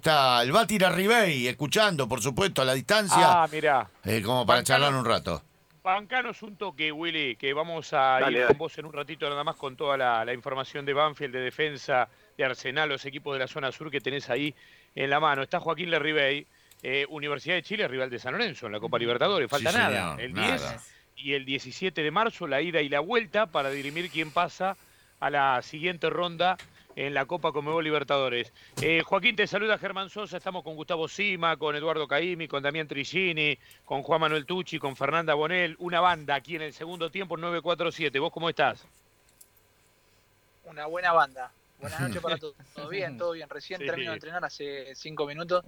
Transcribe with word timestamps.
Está 0.00 0.40
el 0.44 0.52
Batir 0.52 0.84
Ribey 0.88 1.48
escuchando, 1.48 2.08
por 2.08 2.22
supuesto, 2.22 2.62
a 2.62 2.64
la 2.64 2.74
distancia, 2.74 3.42
Ah, 3.42 3.48
mirá. 3.50 3.90
eh, 4.04 4.22
como 4.22 4.46
para 4.46 4.60
Bancano. 4.60 4.62
charlar 4.84 4.94
un 4.94 5.04
rato. 5.04 5.42
Bancanos 5.82 6.42
un 6.44 6.54
toque, 6.54 6.92
Willy, 6.92 7.34
que 7.34 7.52
vamos 7.52 7.92
a 7.92 8.20
Dale, 8.20 8.30
ir 8.30 8.38
dale. 8.38 8.46
con 8.50 8.58
vos 8.58 8.78
en 8.78 8.84
un 8.86 8.92
ratito 8.92 9.28
nada 9.28 9.42
más 9.42 9.56
con 9.56 9.74
toda 9.74 9.96
la, 9.96 10.24
la 10.24 10.32
información 10.32 10.86
de 10.86 10.92
Banfield, 10.92 11.34
de 11.34 11.40
defensa, 11.40 12.08
de 12.38 12.44
Arsenal, 12.44 12.88
los 12.88 13.04
equipos 13.04 13.32
de 13.34 13.40
la 13.40 13.48
zona 13.48 13.72
sur 13.72 13.90
que 13.90 14.00
tenés 14.00 14.30
ahí 14.30 14.54
en 14.94 15.10
la 15.10 15.18
mano. 15.18 15.42
Está 15.42 15.58
Joaquín 15.58 15.90
Lerribey, 15.90 16.46
eh, 16.84 17.04
Universidad 17.08 17.56
de 17.56 17.62
Chile, 17.64 17.88
rival 17.88 18.10
de 18.10 18.20
San 18.20 18.30
Lorenzo 18.34 18.66
en 18.66 18.72
la 18.72 18.78
Copa 18.78 18.96
Libertadores. 18.96 19.50
Falta 19.50 19.72
Sí, 19.72 19.76
nada. 19.76 20.10
señor, 20.14 20.20
el 20.20 20.34
nada. 20.34 20.70
10 20.70 20.92
y 21.16 21.32
el 21.32 21.44
17 21.44 22.00
de 22.00 22.10
marzo, 22.12 22.46
la 22.46 22.62
ida 22.62 22.80
y 22.80 22.88
la 22.88 23.00
vuelta 23.00 23.46
para 23.46 23.70
dirimir 23.70 24.08
quién 24.08 24.30
pasa 24.30 24.76
a 25.18 25.30
la 25.30 25.60
siguiente 25.62 26.08
ronda 26.10 26.56
en 26.96 27.14
la 27.14 27.24
Copa 27.26 27.52
Comebol 27.52 27.84
Libertadores. 27.84 28.52
Eh, 28.82 29.02
Joaquín, 29.04 29.36
te 29.36 29.46
saluda 29.46 29.78
Germán 29.78 30.10
Sosa, 30.10 30.36
estamos 30.36 30.62
con 30.64 30.74
Gustavo 30.74 31.08
Sima, 31.08 31.56
con 31.56 31.74
Eduardo 31.76 32.06
Caimi, 32.08 32.48
con 32.48 32.62
Damián 32.62 32.88
Trigini, 32.88 33.58
con 33.84 34.02
Juan 34.02 34.20
Manuel 34.20 34.44
Tucci, 34.46 34.78
con 34.78 34.96
Fernanda 34.96 35.34
Bonel, 35.34 35.76
una 35.78 36.00
banda 36.00 36.34
aquí 36.34 36.56
en 36.56 36.62
el 36.62 36.72
segundo 36.72 37.10
tiempo 37.10 37.36
947. 37.36 38.18
¿Vos 38.18 38.32
cómo 38.32 38.48
estás? 38.48 38.84
Una 40.64 40.86
buena 40.86 41.12
banda. 41.12 41.52
Buenas 41.80 42.00
noches 42.00 42.20
para 42.20 42.36
todos. 42.36 42.54
Todo 42.74 42.88
bien, 42.88 43.16
todo 43.16 43.32
bien. 43.32 43.48
Recién 43.48 43.80
Sí. 43.80 43.86
termino 43.86 44.10
de 44.10 44.16
entrenar 44.16 44.44
hace 44.44 44.94
cinco 44.94 45.26
minutos 45.26 45.64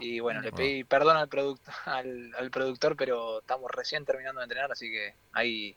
y 0.00 0.20
bueno, 0.20 0.40
le 0.40 0.48
Ah. 0.48 0.52
pedí 0.52 0.84
perdón 0.84 1.16
al, 1.18 1.28
product- 1.28 1.60
al, 1.84 2.34
al 2.38 2.50
productor, 2.50 2.96
pero 2.96 3.40
estamos 3.40 3.70
recién 3.70 4.04
terminando 4.04 4.40
de 4.40 4.44
entrenar, 4.44 4.72
así 4.72 4.90
que 4.90 5.14
ahí 5.32 5.76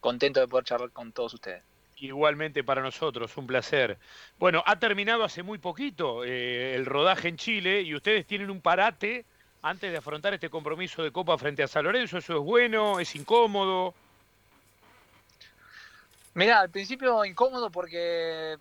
contento 0.00 0.38
de 0.40 0.46
poder 0.48 0.64
charlar 0.64 0.90
con 0.90 1.12
todos 1.12 1.34
ustedes. 1.34 1.62
Igualmente 2.00 2.64
para 2.64 2.80
nosotros, 2.80 3.36
un 3.36 3.46
placer. 3.46 3.98
Bueno, 4.38 4.62
ha 4.66 4.78
terminado 4.78 5.22
hace 5.22 5.42
muy 5.42 5.58
poquito 5.58 6.24
eh, 6.24 6.74
el 6.74 6.86
rodaje 6.86 7.28
en 7.28 7.36
Chile 7.36 7.82
y 7.82 7.94
ustedes 7.94 8.26
tienen 8.26 8.50
un 8.50 8.62
parate 8.62 9.26
antes 9.60 9.92
de 9.92 9.98
afrontar 9.98 10.32
este 10.32 10.48
compromiso 10.48 11.02
de 11.02 11.12
Copa 11.12 11.36
frente 11.36 11.62
a 11.62 11.68
San 11.68 11.84
Lorenzo. 11.84 12.16
¿Eso 12.16 12.38
es 12.38 12.42
bueno? 12.42 13.00
¿Es 13.00 13.14
incómodo? 13.14 13.94
Mira, 16.32 16.60
al 16.60 16.70
principio 16.70 17.22
incómodo 17.24 17.70
porque 17.70 18.56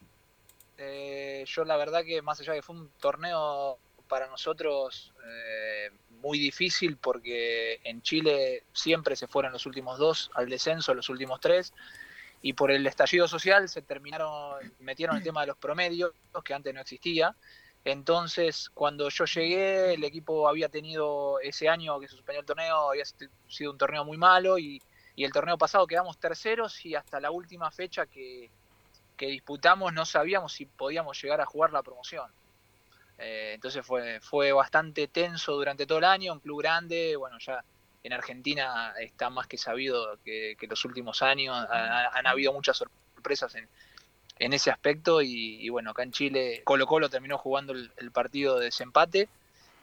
eh, 0.77 1.45
yo 1.47 1.63
la 1.63 1.77
verdad 1.77 2.03
que 2.03 2.21
más 2.21 2.41
allá 2.41 2.51
de 2.51 2.59
que 2.59 2.63
fue 2.63 2.75
un 2.75 2.89
torneo 2.99 3.77
para 4.09 4.27
nosotros 4.27 5.13
eh, 5.25 5.91
muy 6.21 6.39
difícil 6.39 6.97
porque 6.97 7.79
en 7.85 8.01
Chile 8.01 8.63
siempre 8.73 9.15
se 9.15 9.27
fueron 9.27 9.53
los 9.53 9.65
últimos 9.65 9.97
dos 9.97 10.29
al 10.33 10.49
descenso, 10.49 10.93
los 10.93 11.07
últimos 11.07 11.39
tres, 11.39 11.73
y 12.41 12.53
por 12.53 12.71
el 12.71 12.85
estallido 12.87 13.27
social 13.27 13.67
se 13.67 13.81
terminaron, 13.81 14.57
metieron 14.79 15.17
el 15.17 15.23
tema 15.23 15.41
de 15.41 15.47
los 15.47 15.57
promedios, 15.57 16.11
que 16.43 16.53
antes 16.53 16.73
no 16.73 16.81
existía. 16.81 17.35
Entonces, 17.85 18.69
cuando 18.73 19.09
yo 19.09 19.25
llegué, 19.25 19.93
el 19.93 20.03
equipo 20.03 20.47
había 20.47 20.69
tenido 20.69 21.39
ese 21.39 21.69
año 21.69 21.99
que 21.99 22.07
se 22.07 22.15
suspendió 22.15 22.41
el 22.41 22.45
torneo, 22.45 22.89
había 22.89 23.03
sido 23.47 23.71
un 23.71 23.77
torneo 23.77 24.03
muy 24.05 24.17
malo 24.17 24.57
y 24.57 24.81
y 25.19 25.25
el 25.25 25.33
torneo 25.33 25.57
pasado 25.57 25.85
quedamos 25.85 26.17
terceros 26.17 26.85
y 26.85 26.95
hasta 26.95 27.19
la 27.19 27.29
última 27.29 27.69
fecha 27.71 28.05
que, 28.05 28.49
que 29.17 29.27
disputamos 29.27 29.91
no 29.91 30.05
sabíamos 30.05 30.53
si 30.53 30.65
podíamos 30.65 31.21
llegar 31.21 31.41
a 31.41 31.45
jugar 31.45 31.73
la 31.73 31.83
promoción. 31.83 32.31
Eh, 33.17 33.51
entonces 33.55 33.85
fue, 33.85 34.21
fue 34.21 34.53
bastante 34.53 35.09
tenso 35.09 35.55
durante 35.55 35.85
todo 35.85 35.97
el 35.97 36.05
año, 36.05 36.31
un 36.31 36.39
club 36.39 36.61
grande, 36.61 37.17
bueno, 37.17 37.37
ya 37.37 37.61
en 38.03 38.13
Argentina 38.13 38.93
está 38.99 39.29
más 39.29 39.47
que 39.47 39.57
sabido 39.57 40.17
que, 40.23 40.55
que 40.59 40.67
los 40.67 40.83
últimos 40.85 41.21
años 41.21 41.55
ha- 41.69 42.07
han 42.17 42.27
habido 42.27 42.53
muchas 42.53 42.77
sorpresas 42.77 43.55
en, 43.55 43.67
ese 44.53 44.71
aspecto 44.71 45.21
y, 45.21 45.67
bueno, 45.69 45.91
acá 45.91 46.03
en 46.03 46.11
Chile 46.13 46.61
Colo 46.63 46.87
Colo 46.87 47.09
terminó 47.09 47.37
jugando 47.37 47.73
el, 47.73 47.91
el 47.97 48.11
partido 48.11 48.57
de 48.57 48.65
desempate 48.65 49.27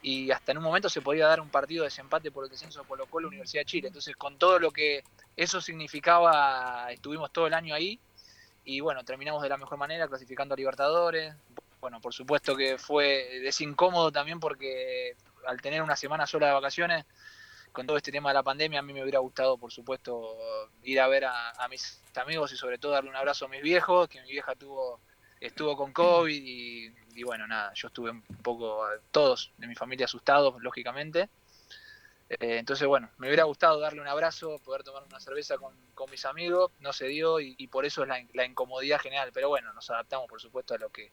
y 0.01 0.31
hasta 0.31 0.51
en 0.51 0.57
un 0.59 0.63
momento 0.63 0.89
se 0.89 1.01
podía 1.01 1.27
dar 1.27 1.41
un 1.41 1.49
partido 1.49 1.83
de 1.83 1.87
desempate 1.87 2.31
por 2.31 2.43
el 2.43 2.49
descenso 2.49 2.81
de 2.81 2.87
Colo 2.87 3.05
Colo 3.05 3.27
Universidad 3.27 3.61
de 3.61 3.65
Chile. 3.65 3.87
Entonces 3.87 4.15
con 4.15 4.37
todo 4.37 4.57
lo 4.57 4.71
que 4.71 5.03
eso 5.35 5.61
significaba, 5.61 6.91
estuvimos 6.91 7.31
todo 7.31 7.45
el 7.45 7.53
año 7.53 7.75
ahí 7.75 7.99
y 8.65 8.79
bueno, 8.79 9.03
terminamos 9.03 9.43
de 9.43 9.49
la 9.49 9.57
mejor 9.57 9.77
manera 9.77 10.07
clasificando 10.07 10.53
a 10.53 10.57
Libertadores. 10.57 11.35
Bueno, 11.79 12.01
por 12.01 12.13
supuesto 12.13 12.55
que 12.55 12.77
fue 12.77 13.47
es 13.47 13.61
incómodo 13.61 14.11
también 14.11 14.39
porque 14.39 15.15
al 15.45 15.61
tener 15.61 15.81
una 15.83 15.95
semana 15.95 16.25
sola 16.25 16.47
de 16.47 16.53
vacaciones, 16.53 17.05
con 17.77 17.85
todo 17.85 17.97
este 17.97 18.11
tema 18.11 18.31
de 18.31 18.33
la 18.33 18.41
pandemia, 18.41 18.79
a 18.79 18.81
mí 18.81 18.91
me 18.91 19.03
hubiera 19.03 19.19
gustado, 19.19 19.55
por 19.55 19.71
supuesto, 19.71 20.35
ir 20.81 20.99
a 20.99 21.07
ver 21.07 21.25
a, 21.25 21.67
mis 21.69 22.01
amigos 22.15 22.51
y 22.51 22.57
sobre 22.57 22.79
todo 22.79 22.93
darle 22.93 23.11
un 23.11 23.15
abrazo 23.15 23.45
a 23.45 23.49
mis 23.49 23.61
viejos, 23.61 24.09
que 24.09 24.19
mi 24.19 24.31
vieja 24.31 24.55
tuvo 24.55 24.99
estuvo 25.39 25.77
con 25.77 25.93
COVID 25.93 26.41
y, 26.43 27.23
bueno, 27.23 27.45
nada, 27.45 27.71
yo 27.75 27.89
estuve 27.89 28.09
un 28.09 28.23
poco, 28.23 28.83
todos 29.11 29.51
de 29.59 29.67
mi 29.67 29.75
familia 29.75 30.05
asustados, 30.05 30.59
lógicamente. 30.63 31.29
Eh, 32.29 32.57
entonces, 32.57 32.87
bueno, 32.87 33.11
me 33.19 33.27
hubiera 33.27 33.43
gustado 33.43 33.79
darle 33.79 34.01
un 34.01 34.07
abrazo, 34.07 34.57
poder 34.65 34.81
tomar 34.81 35.03
una 35.03 35.19
cerveza 35.19 35.59
con, 35.59 35.75
con 35.93 36.09
mis 36.09 36.25
amigos, 36.25 36.71
no 36.79 36.93
se 36.93 37.05
dio 37.05 37.39
y, 37.39 37.67
por 37.67 37.85
eso 37.85 38.01
es 38.01 38.09
la, 38.09 38.25
la 38.33 38.45
incomodidad 38.45 38.99
general. 38.99 39.29
Pero 39.31 39.49
bueno, 39.49 39.71
nos 39.73 39.87
adaptamos, 39.91 40.27
por 40.27 40.41
supuesto, 40.41 40.73
a 40.73 40.79
lo 40.79 40.89
que, 40.89 41.11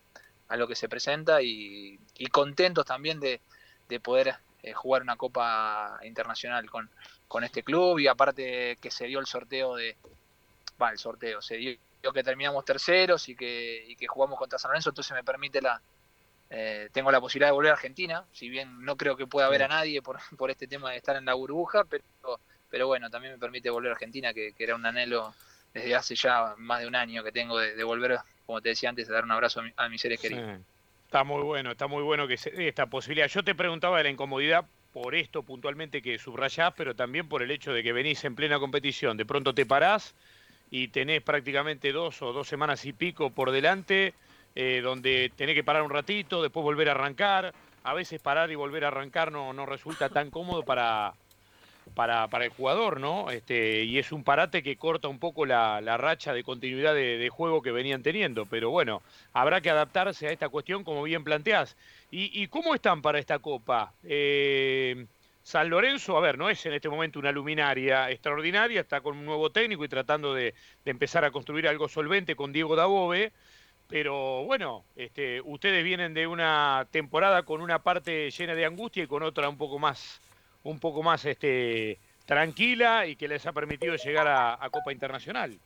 a 0.48 0.56
lo 0.56 0.66
que 0.66 0.76
se 0.76 0.88
presenta 0.88 1.42
y, 1.42 2.00
y 2.16 2.26
contentos 2.28 2.86
también 2.86 3.20
de, 3.20 3.42
de 3.90 4.00
poder 4.00 4.38
eh, 4.64 4.72
jugar 4.72 5.02
una 5.02 5.16
Copa 5.16 5.98
Internacional 6.02 6.68
con, 6.70 6.90
con 7.28 7.44
este 7.44 7.62
club 7.62 7.98
y 7.98 8.06
aparte 8.08 8.78
que 8.80 8.90
se 8.90 9.06
dio 9.06 9.18
el 9.20 9.26
sorteo 9.26 9.76
de, 9.76 9.96
va, 10.80 10.90
el 10.90 10.98
sorteo, 10.98 11.42
se 11.42 11.56
dio 11.56 11.76
que 12.12 12.22
terminamos 12.22 12.64
terceros 12.64 13.28
y 13.28 13.36
que, 13.36 13.84
y 13.88 13.96
que 13.96 14.06
jugamos 14.06 14.38
contra 14.38 14.58
San 14.58 14.70
Lorenzo, 14.70 14.90
entonces 14.90 15.12
me 15.14 15.24
permite 15.24 15.60
la, 15.62 15.80
eh, 16.50 16.88
tengo 16.92 17.10
la 17.10 17.20
posibilidad 17.20 17.48
de 17.48 17.52
volver 17.52 17.70
a 17.70 17.74
Argentina, 17.74 18.24
si 18.32 18.48
bien 18.48 18.84
no 18.84 18.96
creo 18.96 19.16
que 19.16 19.26
pueda 19.26 19.48
ver 19.48 19.62
a 19.62 19.68
nadie 19.68 20.02
por, 20.02 20.18
por 20.38 20.50
este 20.50 20.66
tema 20.66 20.90
de 20.90 20.96
estar 20.98 21.16
en 21.16 21.24
la 21.24 21.34
burbuja, 21.34 21.84
pero, 21.84 22.04
pero 22.70 22.86
bueno, 22.86 23.08
también 23.10 23.34
me 23.34 23.38
permite 23.38 23.70
volver 23.70 23.90
a 23.90 23.94
Argentina, 23.94 24.32
que, 24.34 24.52
que 24.54 24.64
era 24.64 24.74
un 24.74 24.84
anhelo 24.86 25.34
desde 25.72 25.94
hace 25.94 26.14
ya 26.14 26.54
más 26.58 26.80
de 26.80 26.86
un 26.86 26.94
año 26.94 27.22
que 27.24 27.32
tengo 27.32 27.58
de, 27.58 27.74
de 27.74 27.84
volver, 27.84 28.18
como 28.46 28.60
te 28.60 28.68
decía 28.70 28.90
antes, 28.90 29.08
a 29.08 29.12
dar 29.14 29.24
un 29.24 29.32
abrazo 29.32 29.60
a, 29.60 29.62
mi- 29.64 29.72
a 29.76 29.88
mis 29.88 30.00
seres 30.00 30.20
queridos. 30.20 30.44
Sí. 30.48 30.56
Está 31.14 31.22
muy 31.22 31.44
bueno, 31.44 31.70
está 31.70 31.86
muy 31.86 32.02
bueno 32.02 32.26
que 32.26 32.36
se 32.36 32.66
esta 32.66 32.86
posibilidad. 32.86 33.28
Yo 33.28 33.44
te 33.44 33.54
preguntaba 33.54 33.98
de 33.98 34.02
la 34.02 34.10
incomodidad 34.10 34.64
por 34.92 35.14
esto 35.14 35.44
puntualmente 35.44 36.02
que 36.02 36.18
subrayás, 36.18 36.74
pero 36.76 36.96
también 36.96 37.28
por 37.28 37.40
el 37.40 37.52
hecho 37.52 37.72
de 37.72 37.84
que 37.84 37.92
venís 37.92 38.24
en 38.24 38.34
plena 38.34 38.58
competición. 38.58 39.16
De 39.16 39.24
pronto 39.24 39.54
te 39.54 39.64
parás 39.64 40.16
y 40.72 40.88
tenés 40.88 41.22
prácticamente 41.22 41.92
dos 41.92 42.20
o 42.20 42.32
dos 42.32 42.48
semanas 42.48 42.84
y 42.84 42.92
pico 42.92 43.30
por 43.30 43.52
delante, 43.52 44.14
eh, 44.56 44.80
donde 44.82 45.30
tenés 45.36 45.54
que 45.54 45.62
parar 45.62 45.82
un 45.82 45.90
ratito, 45.90 46.42
después 46.42 46.64
volver 46.64 46.88
a 46.88 46.92
arrancar. 46.94 47.54
A 47.84 47.94
veces 47.94 48.20
parar 48.20 48.50
y 48.50 48.56
volver 48.56 48.84
a 48.84 48.88
arrancar 48.88 49.30
no, 49.30 49.52
no 49.52 49.66
resulta 49.66 50.08
tan 50.08 50.32
cómodo 50.32 50.64
para, 50.64 51.14
para, 51.94 52.28
para 52.28 52.44
el 52.44 52.50
jugador, 52.50 53.00
¿no? 53.00 53.30
Este, 53.30 53.84
y 53.84 53.98
es 53.98 54.12
un 54.12 54.24
parate 54.24 54.62
que 54.62 54.76
corta 54.76 55.08
un 55.08 55.18
poco 55.18 55.46
la, 55.46 55.80
la 55.80 55.96
racha 55.96 56.32
de 56.32 56.44
continuidad 56.44 56.94
de, 56.94 57.28
juego 57.28 57.62
que 57.62 57.72
venían 57.72 58.02
teniendo. 58.02 58.46
Pero 58.46 58.70
bueno, 58.70 59.02
habrá 59.32 59.60
que 59.60 59.70
adaptarse 59.70 60.26
a 60.26 60.32
esta 60.32 60.48
cuestión 60.48 60.84
como 60.84 61.02
bien 61.02 61.24
planteás. 61.24 61.76
¿Y, 62.10 62.30
y 62.42 62.48
cómo 62.48 62.74
están 62.74 63.02
para 63.02 63.18
esta 63.18 63.38
Copa? 63.38 63.92
Eh, 64.04 65.06
San 65.42 65.68
Lorenzo, 65.68 66.16
a 66.16 66.20
ver, 66.20 66.38
no 66.38 66.48
es 66.48 66.64
en 66.64 66.72
este 66.72 66.88
momento 66.88 67.18
una 67.18 67.30
luminaria 67.30 68.10
extraordinaria, 68.10 68.80
está 68.80 69.02
con 69.02 69.18
un 69.18 69.26
nuevo 69.26 69.50
técnico 69.50 69.84
y 69.84 69.88
tratando 69.88 70.32
de, 70.32 70.54
de 70.84 70.90
empezar 70.90 71.24
a 71.24 71.30
construir 71.30 71.68
algo 71.68 71.86
solvente 71.86 72.34
con 72.34 72.52
Diego 72.52 72.76
Dabove, 72.76 73.30
pero 73.86 74.44
bueno, 74.44 74.84
este, 74.96 75.40
ustedes 75.42 75.84
vienen 75.84 76.14
de 76.14 76.26
una 76.26 76.86
temporada 76.90 77.42
con 77.42 77.60
una 77.60 77.82
parte 77.82 78.30
llena 78.30 78.54
de 78.54 78.64
angustia 78.64 79.04
y 79.04 79.06
con 79.06 79.22
otra 79.22 79.48
un 79.48 79.58
poco 79.58 79.78
más, 79.78 80.20
un 80.64 80.78
poco 80.80 81.02
más 81.02 81.24
este, 81.24 81.98
tranquila 82.26 83.06
y 83.06 83.16
que 83.16 83.28
les 83.28 83.46
ha 83.46 83.52
permitido 83.52 83.94
llegar 83.96 84.26
a, 84.28 84.54
a 84.64 84.70
Copa 84.70 84.92
Internacional. 84.92 85.58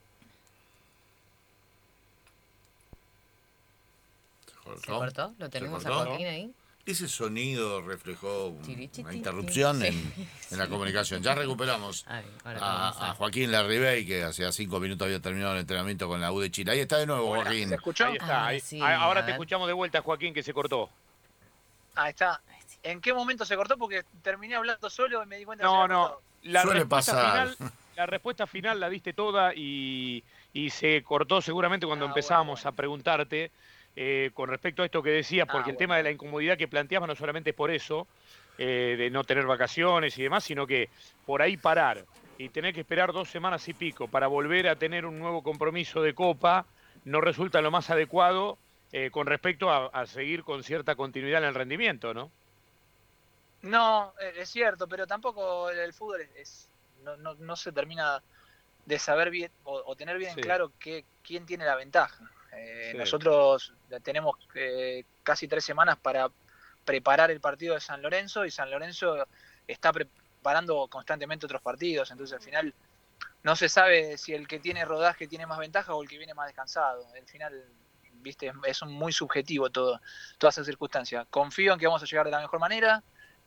¿Se 4.47 4.81
¿Se 4.81 4.87
cortó? 4.87 5.35
¿Lo 5.39 5.49
tenemos 5.49 5.85
a? 5.87 5.91
Joaquín 6.05 6.27
ahí? 6.27 6.53
Ese 6.85 7.07
sonido 7.07 7.83
reflejó 7.83 8.47
una 8.99 9.13
interrupción 9.13 9.79
Sí. 9.83 9.87
en, 9.89 10.15
en 10.53 10.59
la 10.59 10.69
comunicación. 10.69 11.23
Ya 11.23 11.35
recuperamos 11.35 12.07
A 12.09 12.17
ver, 12.17 12.25
ahora 12.45 12.59
a, 12.59 12.79
vamos 12.79 12.97
a 13.03 13.11
a- 13.11 13.15
Joaquín 13.15 13.53
Larribey, 13.53 14.07
que 14.07 14.23
hace 14.23 14.51
cinco 14.53 14.81
minutos 14.81 15.05
había 15.05 15.21
terminado 15.21 15.53
el 15.53 15.61
entrenamiento 15.61 16.09
con 16.09 16.19
la 16.21 16.33
U 16.33 16.41
de 16.41 16.51
Chile. 16.51 16.73
Ahí 16.73 16.81
está 16.81 16.97
de 16.97 17.07
nuevo, 17.07 17.27
Joaquín. 17.35 17.69
¿Se 17.69 17.75
escuchó? 17.75 18.07
Ahí 18.07 18.17
está, 18.17 18.49
Ah, 18.49 18.59
sí, 18.61 18.81
ahora 18.81 19.25
te 19.25 19.33
escuchamos 19.33 19.67
de 19.69 19.75
vuelta, 19.75 20.01
Joaquín, 20.01 20.33
que 20.33 20.43
se 20.43 20.55
cortó. 20.55 20.89
Ahí 21.99 22.11
está. 22.11 22.41
¿En 22.83 23.01
qué 23.01 23.13
momento 23.13 23.45
se 23.45 23.57
cortó? 23.57 23.77
Porque 23.77 24.05
terminé 24.23 24.55
hablando 24.55 24.89
solo 24.89 25.23
y 25.23 25.27
me 25.27 25.37
di 25.37 25.45
cuenta 25.45 25.65
que 25.65 25.67
No, 25.67 25.75
se 25.75 25.77
había 25.77 25.89
no. 25.89 26.03
cortado. 26.03 26.23
La 26.43 26.63
Suele 26.63 26.81
respuesta, 26.81 27.13
pasar. 27.13 27.33
final, 27.33 27.57
la 27.97 28.07
respuesta 28.07 28.47
final 28.47 28.79
la 28.81 28.89
diste 28.89 29.13
toda 29.13 29.53
y, 29.55 30.25
y 30.53 30.71
se 30.71 31.03
cortó 31.03 31.43
seguramente 31.43 31.87
cuando 31.87 32.05
Ah, 32.05 32.09
empezábamos 32.09 32.61
bueno, 32.63 32.69
a 32.73 32.77
preguntarte 32.77 33.51
eh, 33.97 34.31
con 34.35 34.49
respecto 34.49 34.83
a 34.83 34.85
esto 34.87 35.03
que 35.03 35.11
decías, 35.11 35.49
Ah, 35.49 35.53
porque 35.53 35.71
el 35.71 35.77
tema 35.77 35.97
de 35.97 36.05
la 36.05 36.13
incomodidad 36.13 36.57
que 36.57 36.69
planteabas 36.69 37.09
no 37.09 37.17
solamente 37.17 37.51
es 37.51 37.57
por 37.57 37.73
eso, 37.73 38.07
eh, 38.57 38.95
de 38.97 39.11
no 39.11 39.25
tener 39.25 39.47
vacaciones 39.47 40.17
y 40.19 40.23
demás, 40.23 40.45
sino 40.45 40.67
que 40.69 40.91
por 41.25 41.43
ahí 41.43 41.57
parar 41.57 42.07
y 42.37 42.51
tener 42.51 42.73
que 42.73 42.81
esperar 42.81 43.13
dos 43.13 43.29
semanas 43.29 43.67
y 43.69 43.75
pico 43.75 44.09
para 44.09 44.29
volver 44.29 44.69
a 44.69 44.77
tener 44.79 45.05
un 45.05 45.19
nuevo 45.19 45.43
compromiso 45.43 46.01
de 46.03 46.15
copa 46.15 46.69
no 47.03 47.21
resulta 47.21 47.61
lo 47.61 47.73
más 47.73 47.91
adecuado 47.91 48.61
eh, 48.93 49.11
con 49.11 49.27
respecto 49.27 49.71
a, 49.71 50.07
seguir 50.07 50.45
con 50.45 50.63
cierta 50.63 50.95
continuidad 50.95 51.43
en 51.43 51.49
el 51.49 51.55
rendimiento, 51.55 52.15
¿no? 52.15 52.31
No, 53.63 54.15
es 54.37 54.49
cierto, 54.49 54.87
pero 54.87 55.07
tampoco 55.07 55.69
el, 55.71 55.93
fútbol 55.93 56.23
es, 56.37 56.71
no, 57.19 57.57
se 57.57 57.73
termina 57.73 58.23
de 58.87 58.99
saber 58.99 59.31
bien 59.31 59.51
o, 59.65 59.95
tener 59.97 60.17
bien 60.17 60.35
claro 60.37 60.73
que, 60.79 61.05
quién 61.23 61.45
tiene 61.45 61.65
la 61.67 61.75
ventaja. 61.75 62.31
Eh, 62.53 62.95
nosotros 62.97 63.75
tenemos 64.03 64.37
eh, 64.55 65.05
casi 65.23 65.47
tres 65.49 65.65
semanas 65.65 65.99
para 65.99 66.31
preparar 66.85 67.31
el 67.31 67.41
partido 67.41 67.75
de 67.75 67.81
San 67.81 68.01
Lorenzo 68.01 68.47
y 68.47 68.51
San 68.51 68.71
Lorenzo 68.71 69.27
está 69.67 69.93
preparando 69.93 70.87
constantemente 70.89 71.45
otros 71.45 71.61
partidos, 71.61 72.11
entonces 72.11 72.39
al 72.39 72.43
final 72.43 72.75
no 73.43 73.57
se 73.57 73.69
sabe 73.69 74.17
si 74.17 74.33
el 74.33 74.49
que 74.49 74.59
tiene 74.59 74.85
rodaje 74.85 75.27
tiene 75.27 75.47
más 75.47 75.59
ventaja 75.59 75.95
o 75.95 76.03
el 76.03 76.09
que 76.09 76.19
viene 76.19 76.35
más 76.35 76.47
descansado. 76.47 77.07
Al 77.15 77.27
final, 77.27 77.65
viste, 78.21 78.53
es 78.67 78.83
muy 78.85 79.13
subjetivo 79.13 79.71
todo, 79.71 80.01
toda 80.39 80.51
esa 80.51 80.65
circunstancia. 80.65 81.27
Confío 81.31 81.73
en 81.73 81.79
que 81.79 81.87
vamos 81.87 82.03
a 82.03 82.07
llegar 82.07 82.27
de 82.27 82.33
la 82.33 82.41
mejor 82.41 82.61
manera, 82.61 83.03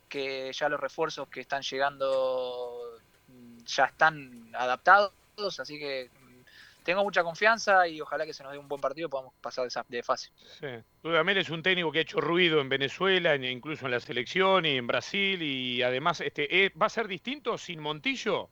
que 0.08 0.52
ya 0.52 0.68
los 0.68 0.80
refuerzos 0.80 1.28
que 1.28 1.40
están 1.40 1.62
llegando 1.62 2.98
mm, 3.28 3.64
ya 3.64 3.84
están 3.86 4.50
adaptados, 4.54 5.12
así 5.58 5.78
que 5.78 6.10
mm, 6.12 6.82
tengo 6.84 7.02
mucha 7.02 7.22
confianza 7.22 7.88
y 7.88 8.00
ojalá 8.00 8.26
que 8.26 8.34
se 8.34 8.42
nos 8.42 8.52
dé 8.52 8.58
un 8.58 8.68
buen 8.68 8.80
partido 8.80 9.06
y 9.06 9.10
podamos 9.10 9.32
pasar 9.40 9.68
de 9.88 10.02
fase. 10.02 10.30
Sí. 10.60 10.66
Dudamel 11.02 11.38
es 11.38 11.50
un 11.50 11.62
técnico 11.62 11.90
que 11.90 12.00
ha 12.00 12.02
hecho 12.02 12.20
ruido 12.20 12.60
en 12.60 12.68
Venezuela, 12.68 13.34
incluso 13.36 13.86
en 13.86 13.92
la 13.92 14.00
selección 14.00 14.66
y 14.66 14.76
en 14.76 14.86
Brasil, 14.86 15.40
y 15.42 15.82
además 15.82 16.20
este, 16.20 16.72
¿va 16.80 16.86
a 16.86 16.90
ser 16.90 17.08
distinto 17.08 17.56
sin 17.56 17.80
Montillo? 17.80 18.50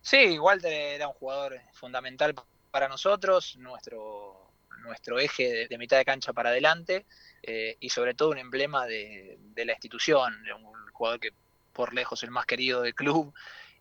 Sí, 0.00 0.38
Walter 0.38 0.72
era 0.72 1.08
un 1.08 1.14
jugador 1.14 1.60
fundamental 1.74 2.34
para 2.70 2.88
nosotros, 2.88 3.56
nuestro, 3.58 4.52
nuestro 4.82 5.18
eje 5.18 5.66
de, 5.68 5.78
mitad 5.78 5.96
de 5.96 6.04
cancha 6.04 6.32
para 6.32 6.50
adelante 6.50 7.06
eh, 7.42 7.76
y 7.80 7.90
sobre 7.90 8.14
todo 8.14 8.30
un 8.30 8.38
emblema 8.38 8.86
de, 8.86 9.38
la 9.56 9.72
institución, 9.72 10.34
un 10.54 10.92
jugador 10.92 11.20
que 11.20 11.30
por 11.72 11.94
lejos 11.94 12.22
el 12.22 12.30
más 12.30 12.46
querido 12.46 12.82
del 12.82 12.94
club, 12.94 13.32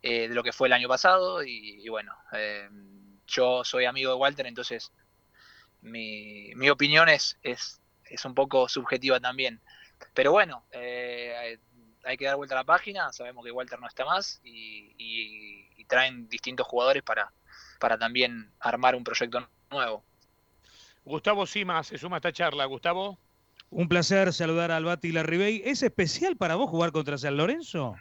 eh, 0.02 0.28
de 0.28 0.36
lo 0.36 0.44
que 0.44 0.54
fue 0.54 0.68
el 0.68 0.74
año 0.74 0.88
pasado 0.88 1.44
y, 1.44 1.88
bueno, 1.90 2.14
eh, 2.34 2.70
yo 3.26 3.64
soy 3.64 3.86
amigo 3.86 4.12
de 4.12 4.18
Walter, 4.18 4.48
entonces 4.48 4.92
mi, 5.82 6.54
mi 6.56 6.70
opinión 6.70 7.10
es, 7.10 7.38
es, 7.44 7.82
es, 8.06 8.26
un 8.26 8.34
poco 8.34 8.70
subjetiva 8.70 9.20
también. 9.20 9.62
Pero 10.14 10.32
bueno, 10.32 10.64
hay 10.72 12.18
que 12.18 12.26
dar 12.26 12.36
vuelta 12.36 12.56
a 12.56 12.60
la 12.60 12.64
página, 12.64 13.12
sabemos 13.12 13.44
que 13.44 13.52
Walter 13.52 13.80
no 13.80 13.88
está 13.88 14.06
más 14.06 14.40
y 14.44 15.84
traen 15.88 16.28
distintos 16.28 16.68
jugadores 16.68 17.02
para, 17.02 17.32
para 17.80 17.98
también 17.98 18.52
armar 18.60 18.96
un 18.96 19.04
proyecto 19.04 19.48
nuevo. 19.70 20.04
Gustavo 21.06 21.46
Simas 21.46 21.88
se 21.88 21.98
suma 21.98 22.18
a 22.18 22.20
esta 22.20 22.32
charla. 22.32 22.66
Gustavo. 22.66 23.18
Un 23.70 23.90
placer 23.90 24.32
saludar 24.34 24.72
al 24.72 24.86
Bati 24.86 25.12
Larribey. 25.12 25.62
¿Es 25.66 25.84
especial 25.84 26.38
para 26.38 26.56
vos 26.56 26.70
jugar 26.70 26.92
contra 26.92 27.18
San 27.18 27.36
Lorenzo? 27.36 27.98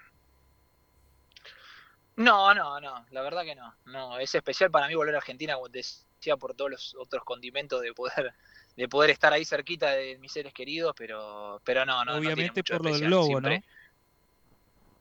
No, 2.16 2.54
no, 2.54 2.80
no, 2.80 3.04
la 3.10 3.22
verdad 3.22 3.42
que 3.42 3.54
no. 3.54 3.74
No, 3.84 4.18
es 4.18 4.34
especial 4.34 4.70
para 4.70 4.88
mí 4.88 4.94
volver 4.94 5.14
a 5.14 5.18
Argentina, 5.18 5.54
como 5.54 5.68
te 5.68 5.78
decía, 5.78 6.36
por 6.36 6.54
todos 6.54 6.70
los 6.70 6.94
otros 6.94 7.24
condimentos 7.24 7.82
de 7.82 7.92
poder 7.92 8.32
de 8.76 8.88
poder 8.88 9.10
estar 9.10 9.32
ahí 9.32 9.44
cerquita 9.44 9.90
de 9.92 10.18
mis 10.18 10.32
seres 10.32 10.52
queridos, 10.52 10.94
pero 10.96 11.60
pero 11.64 11.84
no, 11.84 12.04
no. 12.04 12.14
Obviamente 12.14 12.62
por 12.62 12.84
lo 12.84 12.92
del 12.92 13.06
globo, 13.06 13.40
¿no? 13.40 13.50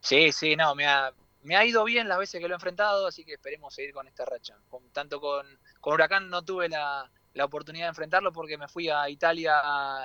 Sí, 0.01 0.31
sí, 0.31 0.55
no, 0.55 0.75
me 0.75 0.85
ha, 0.85 1.11
me 1.45 1.55
ha 1.55 1.63
ido 1.63 1.83
bien 1.83 2.07
las 2.07 2.17
veces 2.17 2.41
que 2.41 2.47
lo 2.47 2.55
he 2.55 2.57
enfrentado, 2.57 3.05
así 3.05 3.23
que 3.23 3.33
esperemos 3.33 3.73
seguir 3.73 3.93
con 3.93 4.07
esta 4.07 4.25
racha. 4.25 4.57
tanto 4.91 5.21
con, 5.21 5.45
Huracán 5.83 6.29
no 6.29 6.43
tuve 6.43 6.67
la, 6.69 7.09
oportunidad 7.39 7.85
de 7.85 7.89
enfrentarlo 7.89 8.31
porque 8.31 8.57
me 8.57 8.67
fui 8.67 8.89
a 8.89 9.07
Italia 9.09 9.61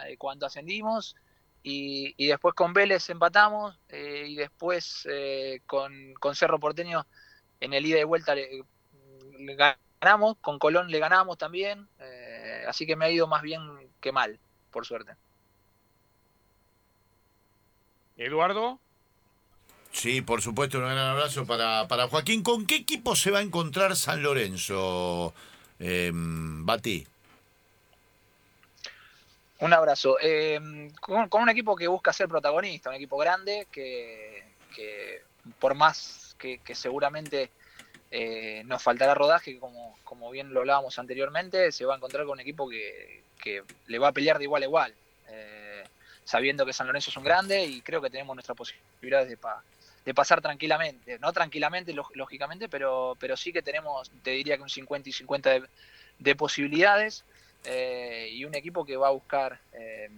eh, 0.06 0.16
cuando 0.18 0.46
ascendimos 0.46 1.16
y, 1.62 2.26
después 2.26 2.54
con 2.54 2.72
Vélez 2.72 3.08
empatamos 3.08 3.78
eh, 3.88 4.26
y 4.28 4.36
después 4.36 5.06
eh, 5.10 5.60
con, 5.66 6.14
Cerro 6.34 6.60
Porteño 6.60 7.06
en 7.60 7.72
el 7.72 7.86
ida 7.86 8.00
y 8.00 8.04
vuelta 8.04 8.34
le, 8.34 8.64
ganamos, 9.56 10.36
con 10.42 10.58
Colón 10.58 10.90
le 10.90 10.98
ganamos 10.98 11.38
también, 11.38 11.88
así 12.66 12.86
que 12.86 12.96
me 12.96 13.06
ha 13.06 13.10
ido 13.10 13.26
más 13.26 13.42
bien 13.42 13.60
que 14.00 14.12
mal, 14.12 14.38
por 14.70 14.84
suerte. 14.84 15.16
Eduardo. 18.18 18.78
Sí, 19.92 20.22
por 20.22 20.40
supuesto, 20.40 20.78
un 20.78 20.84
gran 20.84 20.98
abrazo 20.98 21.46
para, 21.46 21.86
para 21.88 22.08
Joaquín. 22.08 22.42
¿Con 22.42 22.66
qué 22.66 22.76
equipo 22.76 23.16
se 23.16 23.30
va 23.30 23.40
a 23.40 23.42
encontrar 23.42 23.96
San 23.96 24.22
Lorenzo, 24.22 25.34
eh, 25.78 26.10
Bati? 26.14 27.06
Un 29.60 29.72
abrazo. 29.74 30.18
Em, 30.20 30.90
con, 31.00 31.28
un 31.42 31.48
equipo 31.50 31.76
que 31.76 31.86
busca 31.86 32.12
ser 32.12 32.28
protagonista, 32.28 32.88
un 32.90 32.96
equipo 32.96 33.18
grande 33.18 33.66
que, 33.70 34.42
por 35.58 35.74
más 35.74 36.34
que, 36.38 36.60
seguramente 36.74 37.50
eh, 38.10 38.62
nos 38.64 38.82
faltará 38.82 39.14
rodaje, 39.14 39.58
como, 39.58 39.98
como 40.04 40.30
bien 40.30 40.54
lo 40.54 40.60
hablábamos 40.60 40.98
anteriormente, 40.98 41.72
se 41.72 41.84
va 41.84 41.94
a 41.94 41.96
encontrar 41.98 42.24
con 42.24 42.34
un 42.34 42.40
equipo 42.40 42.68
que, 42.68 43.22
le 43.86 43.98
va 43.98 44.08
a 44.08 44.12
pelear 44.12 44.38
de 44.38 44.44
igual 44.44 44.62
a 44.62 44.66
igual, 44.66 44.94
eh, 45.28 45.84
sabiendo 46.24 46.64
que 46.64 46.72
San 46.72 46.86
Lorenzo 46.86 47.10
es 47.10 47.16
un 47.16 47.24
grande 47.24 47.64
y 47.64 47.82
creo 47.82 48.00
que 48.00 48.10
tenemos 48.10 48.34
nuestras 48.34 48.56
posibilidades 48.56 49.28
de, 49.28 49.36
de 50.10 50.14
pasar 50.14 50.40
tranquilamente, 50.40 51.20
no 51.20 51.32
tranquilamente 51.32 51.94
lógicamente, 52.14 52.68
pero, 52.68 53.16
pero 53.20 53.36
sí 53.36 53.52
que 53.52 53.62
tenemos, 53.62 54.10
te 54.24 54.32
diría 54.32 54.56
que 54.56 54.62
un 54.64 54.68
50 54.68 55.08
y 55.08 55.12
50 55.12 55.50
de, 56.18 56.34
posibilidades 56.34 57.24
eh, 57.62 58.28
y 58.32 58.44
un 58.44 58.56
equipo 58.56 58.84
que 58.84 58.96
va 58.96 59.06
a 59.06 59.12
buscar 59.12 59.60
eh, 59.72 60.10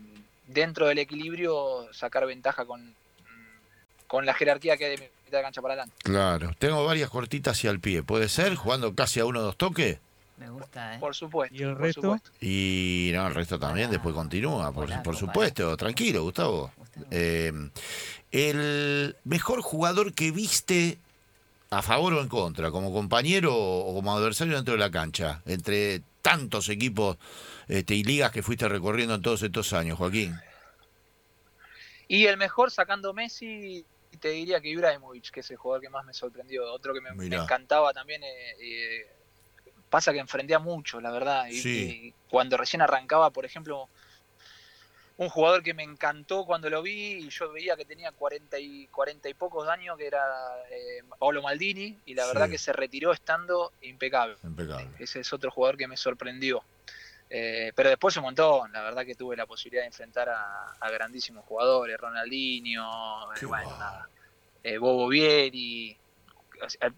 dentro 0.47 0.87
del 0.87 0.99
equilibrio 0.99 1.93
sacar 1.93 2.25
ventaja 2.25 2.65
con, 2.65 2.95
con 4.07 4.25
la 4.25 4.33
jerarquía 4.33 4.79
que 4.79 4.87
hay 4.87 4.97
de 4.97 5.11
mitad 5.25 5.39
de 5.39 5.43
cancha 5.43 5.61
para 5.61 5.75
adelante. 5.75 5.95
Claro, 6.03 6.53
tengo 6.59 6.87
varias 6.87 7.11
cortitas 7.11 7.59
hacia 7.59 7.71
el 7.71 7.79
pie, 7.79 8.03
¿puede 8.03 8.31
ser? 8.31 8.55
Jugando 8.55 8.95
casi 8.95 9.21
a 9.21 9.27
uno 9.27 9.41
o 9.41 9.43
dos 9.43 9.59
toques. 9.59 9.99
Me 10.39 10.49
gusta, 10.49 10.95
¿eh? 10.95 10.99
Por 11.01 11.15
supuesto. 11.15 11.55
¿Y 11.55 11.63
el 11.65 11.77
resto? 11.77 12.19
Y 12.41 13.11
no, 13.13 13.27
el 13.27 13.35
resto 13.35 13.59
también 13.59 13.91
después 13.91 14.15
continúa, 14.15 14.73
por, 14.73 15.03
por 15.03 15.17
supuesto. 15.17 15.77
Tranquilo, 15.77 16.23
Gustavo. 16.23 16.73
Eh, 17.11 17.53
el 18.31 19.17
mejor 19.25 19.63
jugador 19.63 20.15
que 20.15 20.31
viste 20.31 20.99
a 21.71 21.83
favor 21.83 22.15
o 22.15 22.21
en 22.21 22.29
contra, 22.29 22.71
como 22.71 22.93
compañero 22.93 23.55
o 23.57 23.95
como 23.95 24.15
adversario 24.15 24.57
dentro 24.57 24.73
de 24.75 24.81
la 24.81 24.91
cancha, 24.91 25.41
entre 25.47 26.03
tantos 26.21 26.69
equipos 26.69 27.17
este, 27.69 27.95
y 27.95 28.05
ligas 28.05 28.31
que 28.31 28.43
fuiste 28.43 28.69
recorriendo 28.69 29.15
en 29.15 29.23
todos 29.23 29.43
estos 29.43 29.73
años, 29.73 29.99
Joaquín. 29.99 30.39
Y 32.09 32.27
el 32.27 32.37
mejor 32.37 32.71
sacando 32.71 33.15
Messi, 33.15 33.87
te 34.21 34.29
diría 34.29 34.61
que 34.61 34.69
Ibrahimovic, 34.69 35.31
que 35.31 35.41
es 35.41 35.51
el 35.51 35.57
jugador 35.57 35.83
que 35.83 35.89
más 35.89 36.05
me 36.05 36.13
sorprendió. 36.13 36.71
Otro 36.71 36.93
que 36.93 37.01
me, 37.01 37.27
encantaba 37.35 37.95
también, 37.95 38.23
eh, 38.23 38.57
eh, 38.61 39.07
pasa 39.89 40.13
que 40.13 40.19
enfrenté 40.19 40.55
a 40.55 40.59
muchos, 40.59 41.03
la 41.03 41.11
verdad. 41.11 41.47
y, 41.51 42.13
cuando 42.29 42.59
recién 42.59 42.83
arrancaba, 42.83 43.31
por 43.31 43.47
ejemplo, 43.47 43.89
un 45.19 45.29
jugador 45.29 45.63
que 45.63 45.75
me 45.75 45.83
encantó 45.83 46.45
cuando 46.45 46.71
lo 46.71 46.83
vi 46.83 47.25
y 47.25 47.29
yo 47.29 47.53
veía 47.53 47.77
que 47.77 47.85
tenía 47.85 48.13
40 48.13 48.59
y, 48.59 48.87
40 48.89 49.29
y 49.29 49.35
pocos 49.35 49.69
años, 49.69 49.97
que 49.99 50.07
era 50.07 50.25
eh, 50.71 51.03
Paolo 51.19 51.43
Maldini, 51.43 51.99
y 52.07 52.15
la 52.15 52.27
verdad 52.27 52.49
que 52.49 52.59
se 52.59 52.73
retiró 52.73 53.13
estando 53.13 53.73
impecable. 53.83 54.37
Ese 54.99 55.21
es 55.21 55.33
otro 55.33 55.51
jugador 55.51 55.77
que 55.77 55.87
me 55.87 55.97
sorprendió. 55.97 56.65
Eh, 57.35 57.73
pero 57.75 57.89
después 57.89 58.15
un 58.19 58.25
montón, 58.25 58.71
la 58.73 58.83
verdad 58.83 59.07
que 59.07 59.15
tuve 59.15 59.35
la 59.35 59.47
posibilidad 59.47 59.85
de 59.85 59.87
enfrentar 59.87 60.29
a, 60.29 60.91
grandísimos 60.91 61.45
jugadores, 61.47 61.99
Ronaldinho, 61.99 63.33
eh, 63.33 63.47
bueno, 63.47 63.71
eh, 64.63 64.77
Bobo 64.77 65.09
Vieri, 65.09 65.97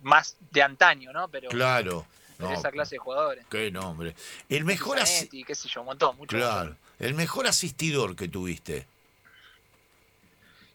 más 0.02 0.36
de 0.50 0.60
antaño, 0.60 1.12
¿no? 1.12 1.28
Pero, 1.28 1.48
claro. 1.50 2.04
esa 2.50 2.72
clase 2.72 2.96
de 2.96 2.98
jugadores. 2.98 3.46
Qué 3.48 3.70
nombre. 3.70 4.16
El 4.48 4.64
mejor 4.64 4.98
así. 4.98 5.44
qué 5.44 5.54
sé 5.54 5.68
yo, 5.68 5.82
un 5.82 5.86
montón, 5.86 6.16
mucho. 6.16 6.36
Claro. 6.36 6.76
El 6.98 7.14
mejor 7.14 7.46
asistidor 7.46 8.16
que 8.16 8.28
tuviste. 8.28 8.86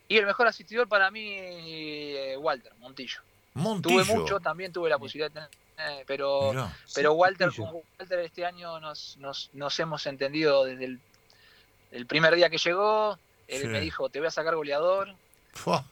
Y 0.07 0.17
el 0.17 0.25
mejor 0.25 0.47
asistidor 0.47 0.87
para 0.87 1.11
mí, 1.11 1.35
eh, 1.37 2.35
Walter, 2.39 2.73
Montillo. 2.79 3.21
Montillo. 3.53 4.03
Tuve 4.03 4.15
mucho, 4.15 4.39
también 4.39 4.73
tuve 4.73 4.89
la 4.89 4.97
posibilidad 4.97 5.29
de 5.29 5.33
tener, 5.33 5.49
eh, 5.77 6.03
pero, 6.07 6.51
pero 6.95 7.13
Walter, 7.13 7.49
Walter 7.97 8.19
este 8.19 8.45
año 8.45 8.79
nos, 8.79 9.17
nos, 9.17 9.49
nos 9.53 9.79
hemos 9.79 10.05
entendido 10.07 10.65
desde 10.65 10.97
el, 11.91 12.05
primer 12.05 12.35
día 12.35 12.49
que 12.49 12.57
llegó. 12.57 13.17
Él 13.47 13.67
me 13.69 13.79
dijo, 13.79 14.09
te 14.09 14.19
voy 14.19 14.27
a 14.27 14.31
sacar 14.31 14.55
goleador. 14.55 15.15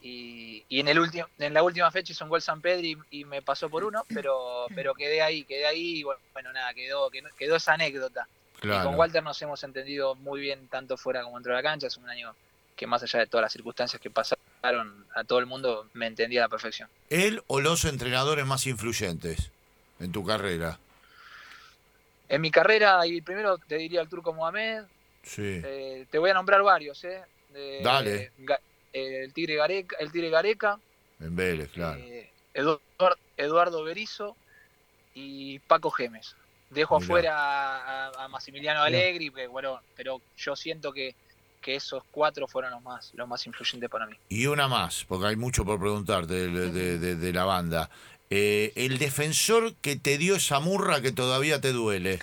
Y, 0.02 0.64
y, 0.70 0.80
en 0.80 0.88
el 0.88 1.00
último, 1.00 1.28
en 1.40 1.54
la 1.54 1.62
última 1.62 1.92
fecha 1.92 2.12
hizo 2.12 2.24
un 2.24 2.30
gol 2.30 2.42
San 2.42 2.62
Pedro 2.62 3.04
y, 3.12 3.26
me 3.26 3.42
pasó 3.42 3.70
por 3.70 3.84
uno, 3.84 4.04
pero, 4.08 4.66
pero 4.74 4.94
quedé 4.94 5.22
ahí, 5.22 5.44
quedé 5.44 5.66
ahí 5.66 6.00
y 6.00 6.04
bueno, 6.04 6.54
nada, 6.54 6.74
quedó, 6.74 7.10
quedó 7.38 7.56
esa 7.56 7.74
anécdota. 7.74 8.28
Y 8.62 8.68
con 8.84 8.96
Walter 8.96 9.24
nos 9.24 9.42
hemos 9.42 9.64
entendido 9.64 10.16
muy 10.16 10.42
bien, 10.42 10.68
tanto 10.68 10.98
fuera 10.98 11.24
como 11.24 11.38
dentro 11.38 11.52
de 11.56 11.62
la 11.62 11.64
cancha. 11.64 11.88
Es 11.88 11.98
un 11.98 12.10
año 12.10 12.34
que, 12.76 12.88
más 12.88 13.04
allá 13.04 13.20
de 13.20 13.28
todas 13.28 13.44
las 13.44 13.54
circunstancias 13.54 14.02
que 14.02 14.10
pasaron 14.10 15.06
a 15.16 15.24
todo 15.24 15.40
el 15.40 15.46
mundo, 15.46 15.88
me 15.94 16.08
entendía 16.08 16.42
a 16.42 16.46
la 16.46 16.50
perfección. 16.50 16.90
¿Él 17.10 17.42
o 17.48 17.60
los 17.62 17.86
entrenadores 17.86 18.46
más 18.46 18.66
influyentes 18.68 19.52
en 20.00 20.12
tu 20.12 20.24
carrera? 20.26 20.80
en 22.30 22.42
mi 22.42 22.52
carrera, 22.52 23.08
y 23.08 23.22
primero 23.22 23.58
te 23.58 23.78
diría 23.78 24.02
el 24.02 24.10
Turco 24.10 24.34
Mohamed. 24.34 24.84
Sí. 25.24 25.62
eh, 25.64 26.06
te 26.12 26.18
voy 26.18 26.30
a 26.30 26.34
nombrar 26.34 26.62
varios, 26.62 27.02
¿eh? 27.06 27.22
De- 27.54 27.80
Dale. 27.82 28.32
Eh, 28.92 29.24
el 29.24 29.34
Tigre 29.34 29.56
Gareca, 29.56 29.96
el 30.00 30.12
Tigre 30.12 30.30
Gareca 30.30 30.78
En 31.22 31.36
Vélez, 31.38 31.70
claro. 31.72 31.98
eh, 32.00 32.30
Eduard- 32.54 33.18
Eduardo 33.38 33.82
Berizo 33.84 34.36
y 35.14 35.60
Paco 35.60 35.90
Gemes. 35.90 36.36
Dejo 36.70 36.96
Mirá. 37.00 37.06
afuera 37.06 38.08
a, 38.08 38.26
a 38.26 38.28
Massimiliano 38.28 38.82
Allegri, 38.82 39.32
que, 39.32 39.48
bueno, 39.48 39.80
pero 39.96 40.22
yo 40.38 40.56
siento 40.56 40.92
que, 40.92 41.16
que 41.62 41.76
esos 41.76 42.04
cuatro 42.12 42.48
fueron 42.48 42.72
los 42.72 42.82
más, 42.82 43.12
los 43.16 43.28
más 43.28 43.46
influyentes 43.48 43.90
para 43.90 44.06
mí. 44.06 44.16
Y 44.30 44.48
una 44.48 44.68
más, 44.68 45.06
porque 45.08 45.28
hay 45.28 45.36
mucho 45.36 45.64
por 45.66 45.80
preguntarte 45.80 46.34
de, 46.34 46.72
de- 46.72 46.98
de- 47.00 47.16
de 47.16 47.34
la 47.34 47.46
banda. 47.46 47.90
Eh, 48.30 48.74
el 48.76 48.98
defensor 48.98 49.76
que 49.76 49.96
te 49.96 50.18
dio 50.18 50.36
esa 50.36 50.60
murra 50.60 51.00
que 51.02 51.14
todavía 51.14 51.62
te 51.62 51.72
duele. 51.72 52.20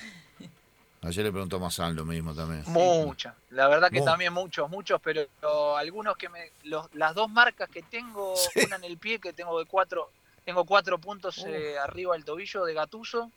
Ayer 1.03 1.25
le 1.25 1.33
preguntó 1.33 1.57
a 1.57 1.61
Mazán 1.61 1.95
lo 1.97 2.05
mismo 2.07 2.35
también. 2.35 2.63
Muchas, 2.67 3.35
la 3.51 3.69
verdad 3.69 3.91
que 3.91 3.99
Mu- 4.01 4.05
también 4.07 4.33
muchos, 4.33 4.71
muchos, 4.71 5.01
pero 5.03 5.77
algunos 5.77 6.17
que 6.17 6.29
me, 6.31 6.51
los- 6.65 6.87
las 6.95 7.15
dos 7.15 7.29
marcas 7.31 7.69
que 7.71 7.83
tengo, 7.83 8.35
Sí. 8.37 8.61
una 8.67 8.77
en 8.77 8.85
el 8.85 8.97
pie 8.99 9.19
que 9.19 9.33
tengo 9.35 9.59
de 9.59 9.67
cuatro, 9.67 10.11
tengo 10.47 10.65
cuatro 10.65 10.99
puntos 10.99 11.39
Uf. 11.39 11.47
eh, 11.49 11.79
arriba 11.79 12.15
del 12.15 12.25
tobillo 12.25 12.65
de 12.65 12.73
Gatuso. 12.75 13.31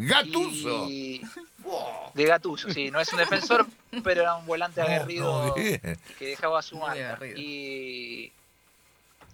¡Gatuso! 0.00 0.86
Y, 0.88 1.20
de 2.14 2.24
Gatuso, 2.24 2.70
sí, 2.70 2.90
no 2.90 3.00
es 3.00 3.12
un 3.12 3.18
defensor, 3.18 3.66
pero 4.04 4.22
era 4.22 4.36
un 4.36 4.46
volante 4.46 4.80
aguerrido 4.80 5.54
que 5.54 5.80
dejaba 6.20 6.62
su 6.62 6.76
marca. 6.78 7.18
Y, 7.36 8.32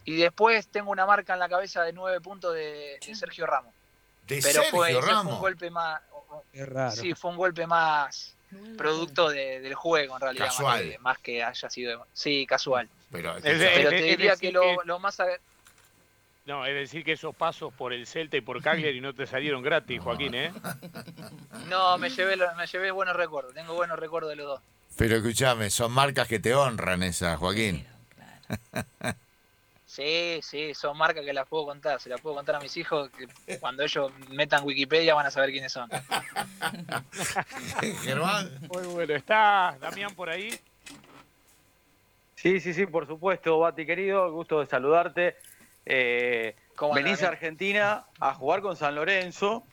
y 0.07 0.17
después 0.17 0.67
tengo 0.69 0.91
una 0.91 1.05
marca 1.07 1.35
en 1.35 1.39
la 1.41 1.49
cabeza 1.49 1.83
de 1.83 1.93
nueve 1.93 2.21
puntos 2.21 2.55
de, 2.55 2.99
de 3.07 3.15
Sergio 3.15 3.47
Ramos. 3.47 3.73
De 4.27 4.41
Pero 4.41 4.63
Sergio 4.63 4.71
fue, 4.71 4.91
ese 4.91 5.01
fue 5.03 5.11
un 5.11 5.17
Ramos. 5.17 5.39
golpe 5.41 5.71
más, 5.71 6.01
Es 6.53 6.69
raro. 6.69 6.91
sí, 6.93 7.15
fue 7.15 7.31
un 7.31 7.37
golpe 7.37 7.67
más 7.67 8.35
producto 8.79 9.29
de- 9.29 9.61
del 9.61 9.75
juego 9.75 10.15
en 10.15 10.21
realidad, 10.21 10.47
más 10.47 10.55
Casual. 10.57 10.91
que, 10.91 10.99
más 11.01 11.19
que 11.19 11.43
haya 11.45 11.69
sido, 11.71 12.07
sí, 12.15 12.47
casual. 12.47 12.89
Pero, 13.11 13.35
te 13.41 13.53
diría 14.03 14.37
que 14.37 14.51
lo, 14.51 14.99
más 14.99 15.21
No, 16.47 16.67
es 16.67 16.75
decir 16.75 17.05
que 17.05 17.13
esos 17.13 17.35
pasos 17.35 17.73
por 17.73 17.93
el 17.95 18.07
Celta 18.07 18.37
y 18.37 18.43
por 18.43 18.63
Cagliari 18.63 19.01
no 19.01 19.15
te 19.15 19.27
salieron 19.27 19.63
gratis, 19.63 19.99
Joaquín, 20.01 20.35
¿eh? 20.35 20.53
no 21.71 21.97
me 21.97 22.11
llevé 22.11 22.37
lo- 22.37 22.55
me 22.55 22.67
llevé 22.67 22.91
buenos 22.91 23.17
recuerdos, 23.17 23.55
tengo 23.55 23.75
buenos 23.75 23.99
recuerdos 23.99 24.31
de 24.31 24.37
los 24.37 24.47
dos. 24.47 24.61
pero 24.99 25.17
escúchame, 25.17 25.71
son 25.71 25.91
marcas 25.93 26.29
que 26.29 26.39
te 26.41 26.55
honran 26.55 27.03
esas, 27.03 27.39
Joaquín. 27.39 27.87
Claro. 28.15 29.17
Sí, 29.87 30.41
sí, 30.43 30.75
son 30.75 30.99
marcas 30.99 31.25
que 31.25 31.33
las 31.33 31.47
puedo 31.49 31.65
contar, 31.67 31.99
se 32.01 32.09
las 32.11 32.21
puedo 32.21 32.35
contar 32.37 32.57
a 32.57 32.61
mis 32.61 32.77
hijos 32.77 33.09
que 33.47 33.59
cuando 33.59 33.83
ellos 33.85 34.13
metan 34.31 34.65
Wikipedia 34.65 35.15
van 35.15 35.27
a 35.27 35.31
saber 35.31 35.51
quiénes 35.51 35.73
son. 35.73 35.89
Germán. 38.03 38.51
Muy 38.73 38.83
bueno. 38.89 39.15
¿Está 39.15 39.77
Damián 39.81 40.15
por 40.15 40.29
ahí? 40.29 40.51
Sí, 42.35 42.61
sí, 42.61 42.75
sí, 42.75 42.85
por 42.87 43.07
supuesto, 43.07 43.59
Bati 43.61 43.87
querido, 43.87 44.31
gusto 44.33 44.61
de 44.61 44.67
saludarte. 44.67 45.37
Eh, 45.87 46.57
¿Cómo 46.77 46.95
venís 46.95 47.23
a? 47.23 47.29
Argentina 47.29 48.07
a 48.21 48.35
jugar 48.35 48.63
con 48.63 48.77
San 48.77 48.95
Lorenzo 48.95 49.65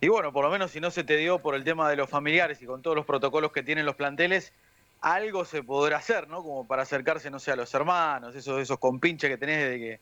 y 0.00 0.08
bueno, 0.08 0.32
por 0.32 0.44
lo 0.44 0.50
menos 0.50 0.70
si 0.70 0.80
no 0.80 0.90
se 0.90 1.04
te 1.04 1.16
dio 1.16 1.40
por 1.40 1.54
el 1.54 1.64
tema 1.64 1.90
de 1.90 1.96
los 1.96 2.08
familiares 2.08 2.62
y 2.62 2.66
con 2.66 2.82
todos 2.82 2.96
los 2.96 3.04
protocolos 3.04 3.52
que 3.52 3.62
tienen 3.62 3.84
los 3.84 3.96
planteles, 3.96 4.52
algo 5.00 5.44
se 5.44 5.62
podrá 5.62 5.98
hacer, 5.98 6.28
¿no? 6.28 6.42
Como 6.42 6.66
para 6.66 6.82
acercarse, 6.82 7.30
no 7.30 7.38
sé, 7.38 7.52
a 7.52 7.56
los 7.56 7.72
hermanos, 7.74 8.34
esos, 8.34 8.60
esos 8.60 8.78
compinches 8.78 9.28
que 9.30 9.36
tenés 9.38 9.58
desde 9.58 9.78
que, 9.78 10.00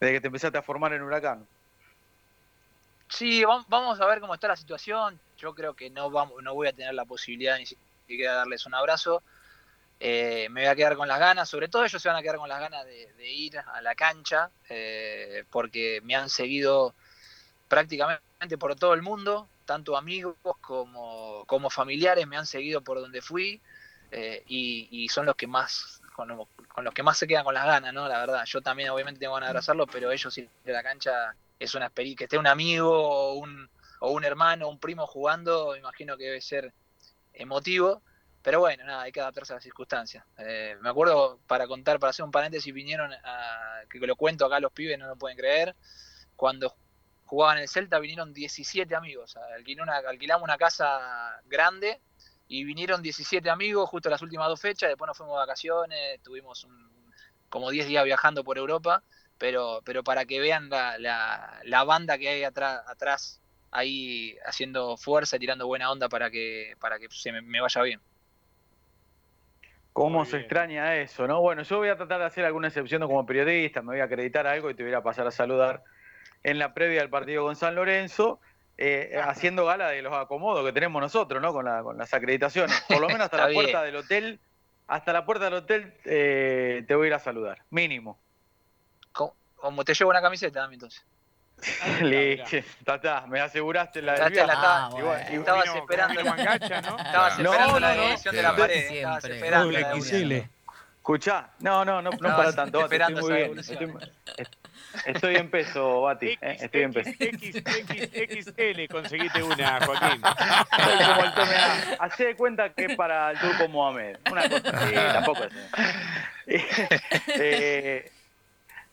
desde 0.00 0.14
que 0.14 0.20
te 0.20 0.26
empezaste 0.28 0.58
a 0.58 0.62
formar 0.62 0.92
en 0.92 1.02
Huracán. 1.02 1.46
Sí, 3.08 3.42
vam- 3.42 3.64
vamos 3.68 4.00
a 4.00 4.06
ver 4.06 4.20
cómo 4.20 4.34
está 4.34 4.48
la 4.48 4.56
situación. 4.56 5.20
Yo 5.36 5.54
creo 5.54 5.74
que 5.74 5.90
no 5.90 6.10
vamos, 6.10 6.42
no 6.42 6.54
voy 6.54 6.68
a 6.68 6.72
tener 6.72 6.94
la 6.94 7.04
posibilidad 7.04 7.58
ni 7.58 7.66
siquiera 7.66 8.32
de 8.32 8.38
darles 8.38 8.64
un 8.64 8.74
abrazo. 8.74 9.22
Eh, 10.04 10.48
me 10.50 10.62
voy 10.62 10.68
a 10.68 10.74
quedar 10.74 10.96
con 10.96 11.06
las 11.06 11.20
ganas, 11.20 11.48
sobre 11.48 11.68
todo 11.68 11.84
ellos 11.84 12.02
se 12.02 12.08
van 12.08 12.16
a 12.18 12.22
quedar 12.22 12.36
con 12.38 12.48
las 12.48 12.58
ganas 12.58 12.84
de, 12.84 13.12
de 13.14 13.30
ir 13.30 13.58
a 13.58 13.80
la 13.82 13.94
cancha, 13.94 14.50
eh, 14.68 15.44
porque 15.50 16.00
me 16.02 16.16
han 16.16 16.28
seguido 16.28 16.96
prácticamente 17.68 18.58
por 18.58 18.74
todo 18.76 18.94
el 18.94 19.02
mundo, 19.02 19.50
tanto 19.64 19.96
amigos 19.96 20.36
como, 20.60 21.44
como 21.46 21.70
familiares 21.70 22.26
me 22.26 22.36
han 22.36 22.46
seguido 22.46 22.82
por 22.82 23.00
donde 23.00 23.22
fui 23.22 23.62
eh, 24.10 24.42
y, 24.46 25.08
son 25.08 25.26
los 25.26 25.36
que 25.36 25.46
más 25.46 26.00
con, 26.14 26.28
lo- 26.28 26.50
con 26.68 26.84
los 26.84 26.94
que 26.94 27.02
más 27.02 27.18
se 27.18 27.26
quedan 27.26 27.44
con 27.44 27.54
las 27.54 27.64
ganas, 27.66 27.94
¿no? 27.94 28.08
La 28.08 28.18
verdad, 28.20 28.44
yo 28.46 28.60
también 28.62 28.90
obviamente 28.90 29.20
tengo 29.20 29.34
ganas 29.34 29.48
de 29.48 29.50
abrazarlos, 29.50 29.88
pero 29.90 30.10
ellos 30.12 30.36
ir 30.38 30.50
a 30.66 30.70
la 30.70 30.82
cancha 30.82 31.36
es 31.58 31.74
una 31.74 31.86
experiencia, 31.86 32.18
que 32.18 32.24
esté 32.24 32.38
un 32.38 32.46
amigo 32.48 32.90
o 32.92 33.34
un, 33.34 33.70
o 34.00 34.10
un 34.12 34.24
hermano, 34.24 34.68
un 34.68 34.78
primo 34.80 35.06
jugando, 35.06 35.76
imagino 35.76 36.16
que 36.16 36.24
debe 36.24 36.40
ser 36.40 36.74
emotivo. 37.32 38.02
Pero 38.42 38.60
bueno, 38.60 38.84
nada, 38.84 39.02
hay 39.02 39.12
que 39.12 39.20
adaptarse 39.20 39.52
a 39.52 39.56
las 39.56 39.62
circunstancias. 39.64 40.24
Eh, 40.38 40.76
me 40.80 40.88
acuerdo, 40.90 41.40
para 41.46 41.66
contar, 41.68 41.98
para 42.00 42.10
hacer 42.10 42.24
un 42.24 42.30
paréntesis, 42.32 42.72
vinieron, 42.74 43.12
a, 43.12 43.82
que 43.88 43.98
lo 44.00 44.16
cuento 44.16 44.46
acá 44.46 44.58
los 44.60 44.72
pibes, 44.72 44.98
no 44.98 45.06
lo 45.06 45.16
pueden 45.16 45.36
creer, 45.38 45.76
cuando 46.36 46.74
jugaban 47.24 47.58
en 47.58 47.62
el 47.64 47.68
Celta 47.68 47.98
vinieron 47.98 48.32
17 48.32 48.94
amigos. 48.96 49.36
Una- 49.80 49.96
alquilamos 50.08 50.44
una 50.44 50.58
casa 50.58 51.40
grande 51.46 52.00
y 52.48 52.64
vinieron 52.64 53.02
17 53.02 53.48
amigos 53.50 53.88
justo 53.88 54.10
las 54.10 54.22
últimas 54.22 54.48
dos 54.48 54.60
fechas, 54.60 54.88
después 54.90 55.06
nos 55.08 55.16
fuimos 55.16 55.34
de 55.36 55.38
vacaciones, 55.40 56.22
tuvimos 56.22 56.64
un- 56.64 57.12
como 57.48 57.70
10 57.70 57.86
días 57.86 58.04
viajando 58.04 58.44
por 58.44 58.58
Europa, 58.58 59.04
pero, 59.38 59.80
pero 59.84 60.02
para 60.04 60.24
que 60.24 60.40
vean 60.40 60.68
la, 60.70 60.98
la, 60.98 61.60
la 61.64 61.84
banda 61.84 62.18
que 62.18 62.28
hay 62.28 62.44
atrás, 62.44 62.82
atrás 62.86 63.40
ahí 63.70 64.36
haciendo 64.44 64.96
fuerza, 64.96 65.38
tirando 65.38 65.66
buena 65.66 65.90
onda 65.90 66.08
para 66.08 66.30
que, 66.30 66.76
para 66.80 66.98
que 66.98 67.08
se 67.10 67.32
me 67.32 67.60
vaya 67.60 67.82
bien. 67.82 68.00
¿Cómo 69.92 70.24
se 70.24 70.38
extraña 70.38 70.96
eso, 70.96 71.26
no? 71.26 71.40
Bueno, 71.40 71.62
yo 71.62 71.78
voy 71.78 71.88
a 71.88 71.96
tratar 71.96 72.20
de 72.20 72.26
hacer 72.26 72.44
alguna 72.44 72.68
excepción 72.68 73.02
como 73.02 73.26
periodista, 73.26 73.82
me 73.82 73.88
voy 73.88 74.00
a 74.00 74.04
acreditar 74.04 74.46
algo 74.46 74.70
y 74.70 74.74
te 74.74 74.82
voy 74.82 74.94
a 74.94 75.02
pasar 75.02 75.26
a 75.26 75.30
saludar 75.30 75.82
en 76.42 76.58
la 76.58 76.72
previa 76.72 77.00
del 77.00 77.10
partido 77.10 77.44
con 77.44 77.56
San 77.56 77.74
Lorenzo, 77.74 78.40
eh, 78.78 79.20
haciendo 79.22 79.66
gala 79.66 79.88
de 79.90 80.00
los 80.02 80.14
acomodos 80.14 80.64
que 80.64 80.72
tenemos 80.72 81.00
nosotros, 81.00 81.42
¿no? 81.42 81.52
Con, 81.52 81.66
la- 81.66 81.82
con 81.82 81.98
las 81.98 82.12
acreditaciones. 82.14 82.82
Por 82.88 83.00
lo 83.00 83.08
menos 83.08 83.22
hasta 83.26 83.36
la 83.48 83.52
puerta 83.52 83.82
bien. 83.82 83.92
del 83.92 83.96
hotel, 84.02 84.40
hasta 84.88 85.12
la 85.12 85.24
puerta 85.26 85.44
del 85.44 85.54
hotel 85.54 85.94
eh, 86.04 86.84
te 86.88 86.94
voy 86.94 87.04
a 87.04 87.08
ir 87.08 87.14
a 87.14 87.18
saludar, 87.18 87.62
mínimo. 87.70 88.18
Como, 89.12 89.84
te 89.84 89.94
llevo 89.94 90.10
una 90.10 90.20
camiseta 90.20 90.68
entonces. 90.72 91.04
Listo, 92.00 92.56
está, 92.56 92.94
está, 92.96 93.26
me 93.28 93.40
aseguraste 93.40 94.02
la 94.02 94.14
del 94.28 94.40
Ah, 94.50 94.88
bueno. 94.90 95.12
Estabas 95.14 95.64
Vino- 95.64 95.76
esperando 95.76 96.22
la- 96.22 96.30
Mangacha, 96.34 96.80
¿no? 96.80 96.98
Estabas 96.98 97.34
Claro. 97.34 97.52
esperando 97.52 97.72
No, 97.72 97.80
la 97.80 97.94
no, 97.94 98.02
no. 98.02 98.08
edición 98.10 98.34
de 98.36 98.42
la 98.42 98.56
pared. 98.56 98.76
Estabas 98.76 99.22
Siempre. 99.22 99.36
esperando 99.36 99.64
Doble 99.66 99.80
la 99.80 99.94
XL. 100.00 100.48
Escuchá, 100.96 101.48
no, 101.60 101.84
no, 101.84 102.00
no, 102.00 102.10
no 102.10 102.10
Estabas 102.10 102.36
para 102.36 102.52
tanto, 102.54 102.80
Bati, 102.80 102.94
estoy 102.96 103.14
muy 103.16 103.32
bien. 103.32 103.58
Estoy, 103.58 103.92
estoy 105.06 105.36
en 105.36 105.50
peso, 105.50 106.00
Bati, 106.02 106.28
eh, 106.40 106.56
estoy 106.60 106.82
en 106.82 106.92
peso. 106.92 107.10
XXXL, 107.10 108.86
conseguiste 108.88 109.42
una, 109.42 109.80
Joaquín. 109.84 110.20
Como 110.20 111.24
el 111.24 111.34
tome 111.34 111.54
A. 111.56 111.96
Hacé 112.04 112.26
de 112.26 112.36
cuenta 112.36 112.68
que 112.72 112.84
es 112.84 112.96
para 112.96 113.32
el 113.32 113.38
turco 113.40 113.66
Mohamed. 113.68 114.16
Una 114.30 114.48
cosa 114.48 114.70
así, 114.78 114.94
tampoco 114.94 115.44
es. 115.44 115.52
Eh, 117.26 118.10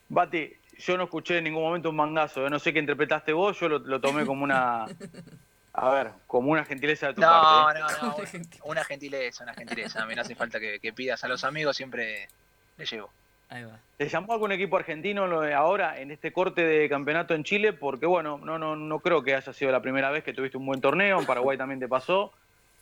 Bati, 0.08 0.52
yo 0.80 0.96
no 0.96 1.04
escuché 1.04 1.38
en 1.38 1.44
ningún 1.44 1.62
momento 1.62 1.90
un 1.90 1.96
mangazo. 1.96 2.46
eh, 2.46 2.50
No 2.50 2.58
sé 2.58 2.72
qué 2.72 2.78
interpretaste 2.80 3.32
vos, 3.32 3.58
yo 3.60 3.68
lo, 3.68 3.78
lo 3.78 4.00
tomé 4.00 4.26
como 4.26 4.44
una. 4.44 4.86
A 5.72 5.90
ver, 5.90 6.10
como 6.26 6.50
una 6.50 6.64
gentileza 6.64 7.06
de 7.08 7.14
tu 7.14 7.20
No, 7.20 7.28
parte. 7.28 7.78
¿eh? 7.78 7.82
no, 8.02 8.08
no. 8.08 8.16
Una, 8.64 8.84
gentileza, 8.84 9.44
una 9.44 9.54
gentileza. 9.54 10.02
A 10.02 10.06
mí 10.06 10.14
no 10.14 10.22
hace 10.22 10.34
falta 10.34 10.58
que, 10.58 10.80
que 10.80 10.92
pidas 10.92 11.22
a 11.22 11.28
los 11.28 11.44
amigos, 11.44 11.76
siempre 11.76 12.28
le 12.76 12.84
llevo. 12.86 13.10
Ahí 13.48 13.64
va. 13.64 13.78
¿Te 13.96 14.08
llamó 14.08 14.32
algún 14.32 14.52
equipo 14.52 14.76
argentino 14.76 15.24
ahora 15.54 16.00
en 16.00 16.10
este 16.10 16.32
corte 16.32 16.64
de 16.64 16.88
campeonato 16.88 17.34
en 17.34 17.44
Chile? 17.44 17.72
Porque 17.72 18.06
bueno, 18.06 18.38
no, 18.42 18.58
no, 18.58 18.74
no 18.76 18.98
creo 19.00 19.22
que 19.22 19.34
haya 19.34 19.52
sido 19.52 19.70
la 19.72 19.80
primera 19.82 20.10
vez 20.10 20.24
que 20.24 20.32
tuviste 20.32 20.56
un 20.56 20.66
buen 20.66 20.80
torneo. 20.80 21.20
En 21.20 21.26
Paraguay 21.26 21.56
también 21.56 21.80
te 21.80 21.88
pasó. 21.88 22.32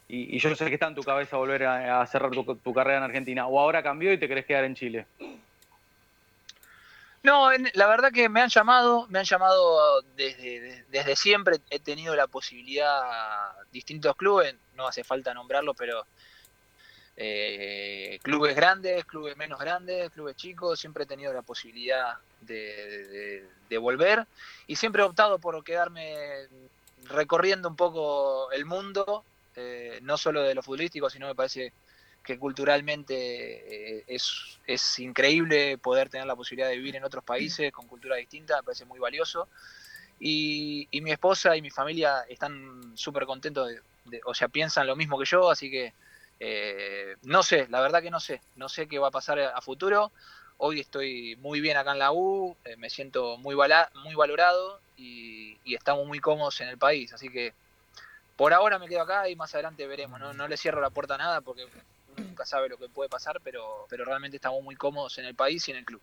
Y, 0.09 0.35
y 0.37 0.38
yo 0.38 0.55
sé 0.57 0.67
que 0.69 0.75
está 0.75 0.87
en 0.88 0.95
tu 0.95 1.02
cabeza 1.02 1.37
volver 1.37 1.64
a, 1.64 2.00
a 2.00 2.07
cerrar 2.07 2.31
tu, 2.31 2.43
tu 2.57 2.73
carrera 2.73 2.99
en 2.99 3.05
Argentina. 3.05 3.47
¿O 3.47 3.61
ahora 3.61 3.83
cambió 3.83 4.12
y 4.12 4.19
te 4.19 4.28
querés 4.28 4.47
quedar 4.47 4.64
en 4.64 4.75
Chile? 4.75 5.07
No, 7.22 7.50
la 7.75 7.87
verdad 7.88 8.12
que 8.12 8.28
me 8.28 8.40
han 8.40 8.48
llamado, 8.48 9.06
me 9.08 9.18
han 9.18 9.25
llamado 9.25 10.02
desde, 10.14 10.60
de- 10.60 10.84
desde 10.88 11.16
siempre. 11.16 11.58
He 11.70 11.80
tenido 11.80 12.14
la 12.16 12.28
posibilidad, 12.28 13.02
distintos 13.70 14.14
clubes, 14.16 14.54
no 14.72 14.87
hace 14.87 15.04
falta 15.04 15.34
nombrarlo, 15.34 15.75
pero 15.75 16.06
eh, 17.16 18.20
clubes 18.22 18.54
grandes, 18.54 19.04
clubes 19.04 19.37
menos 19.37 19.58
grandes, 19.58 20.10
clubes 20.10 20.37
chicos, 20.37 20.78
siempre 20.78 21.04
he 21.04 21.06
tenido 21.06 21.32
la 21.32 21.42
posibilidad 21.42 22.14
de 22.40 23.78
volver 23.78 24.26
y 24.66 24.76
siempre 24.76 25.02
he 25.02 25.04
optado 25.06 25.38
por 25.40 25.62
quedarme 25.64 26.48
recorriendo 26.96 27.68
un 27.68 27.76
poco 27.76 28.50
el 28.52 28.64
mundo, 28.66 29.26
eh, 29.54 29.98
no 30.02 30.16
solo 30.16 30.42
de 30.42 30.54
lo 30.54 30.62
futbolístico, 30.62 31.10
sino 31.10 31.26
me 31.26 31.34
parece 31.34 31.75
que 32.28 32.38
culturalmente 32.38 33.14
eh, 34.00 34.04
es, 34.06 34.61
es 34.66 34.99
increíble 34.99 35.78
poder 35.78 36.11
tener 36.11 36.26
la 36.26 36.37
posibilidad 36.37 36.68
de 36.68 36.76
vivir 36.76 36.94
en 36.94 37.04
otros 37.04 37.25
países 37.25 37.73
con 37.73 37.87
cultura 37.88 38.16
distinta, 38.16 38.56
me 38.58 38.64
parece 38.64 38.85
muy 38.85 38.99
valioso. 38.99 39.49
Y, 40.20 40.87
y 40.90 41.00
mi 41.00 41.11
esposa 41.11 41.56
y 41.56 41.62
mi 41.62 41.70
familia 41.70 42.26
están 42.28 42.92
súper 42.97 43.25
contentos 43.25 43.70
de, 44.04 44.20
o 44.26 44.35
sea, 44.35 44.49
piensan 44.49 44.87
lo 44.87 44.94
mismo 44.94 45.18
que 45.18 45.25
yo, 45.25 45.50
así 45.50 45.70
que 45.70 45.94
eh, 46.38 47.16
no 47.23 47.42
sé, 47.42 47.66
la 47.70 47.80
verdad 47.80 48.02
que 48.02 48.11
no 48.11 48.20
sé, 48.20 48.42
no 48.56 48.68
sé 48.68 48.87
qué 48.88 48.99
va 48.99 49.08
a 49.08 49.11
pasar 49.11 49.38
a, 49.38 49.56
a 49.56 49.62
futuro. 49.62 50.12
Hoy 50.58 50.80
estoy 50.80 51.35
muy 51.37 51.62
bien 51.62 51.78
acá 51.78 51.92
en 51.92 51.99
la 51.99 52.12
U, 52.12 52.54
eh, 52.64 52.76
me 52.76 52.90
siento 52.90 53.38
muy, 53.38 53.54
vala- 53.54 53.90
muy 54.04 54.14
valorado 54.14 54.82
y, 54.97 55.56
y 55.64 55.75
estamos 55.76 56.06
muy 56.06 56.18
cómodos 56.18 56.61
en 56.61 56.68
el 56.68 56.76
país, 56.76 57.11
así 57.14 57.30
que 57.30 57.54
por 58.37 58.52
ahora 58.52 58.78
me 58.78 58.87
quedo 58.87 59.00
acá 59.02 59.28
y 59.28 59.35
más 59.35 59.54
adelante 59.54 59.87
veremos, 59.87 60.20
no, 60.20 60.32
no 60.35 60.47
le 60.47 60.56
cierro 60.56 60.80
la 60.80 60.90
puerta 60.90 61.14
a 61.14 61.18
nada 61.18 61.40
porque 61.40 61.64
nunca 62.38 62.47
sabe 62.47 62.68
lo 62.68 62.78
que 62.78 62.88
puede 62.88 63.09
pasar, 63.09 63.40
pero, 63.42 63.87
pero 63.88 64.04
realmente 64.04 64.37
estamos 64.37 64.62
muy 64.62 64.76
cómodos 64.76 65.18
en 65.18 65.25
el 65.25 65.35
país 65.35 65.66
y 65.66 65.73
en 65.73 65.78
el 65.78 65.85
club. 65.85 66.00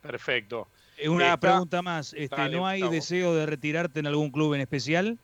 Perfecto. 0.00 0.68
Eh, 0.96 1.08
Una 1.08 1.38
pregunta 1.38 1.82
más. 1.82 2.14
Este, 2.14 2.34
Dale, 2.36 2.56
¿No 2.56 2.66
hay 2.66 2.80
Gustavo. 2.80 2.92
deseo 2.94 3.34
de 3.34 3.46
retirarte 3.46 4.00
en 4.00 4.06
algún 4.06 4.30
club 4.30 4.54
en 4.54 4.62
especial? 4.62 5.18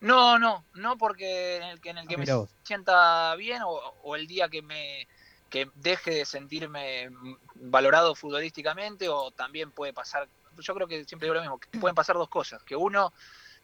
No, 0.00 0.38
no, 0.38 0.64
no 0.74 0.96
porque 0.96 1.56
en 1.56 1.62
el 1.64 1.80
que, 1.80 1.90
en 1.90 1.98
el 1.98 2.08
que 2.08 2.14
Ah, 2.14 2.18
me 2.18 2.22
mirá 2.22 2.36
vos. 2.36 2.50
sienta 2.64 3.34
bien 3.36 3.62
o, 3.62 3.70
o 4.02 4.16
el 4.16 4.26
día 4.26 4.48
que 4.48 4.62
me 4.62 5.06
que 5.48 5.70
deje 5.76 6.10
de 6.10 6.24
sentirme 6.26 7.08
valorado 7.54 8.14
futbolísticamente 8.14 9.08
o 9.08 9.30
también 9.30 9.72
puede 9.72 9.94
pasar, 9.94 10.28
yo 10.58 10.74
creo 10.74 10.86
que 10.86 11.04
siempre 11.06 11.24
digo 11.26 11.34
lo 11.34 11.40
mismo, 11.40 11.58
que 11.58 11.78
pueden 11.78 11.94
pasar 11.94 12.16
dos 12.16 12.28
cosas, 12.28 12.62
que 12.64 12.76
uno 12.76 13.14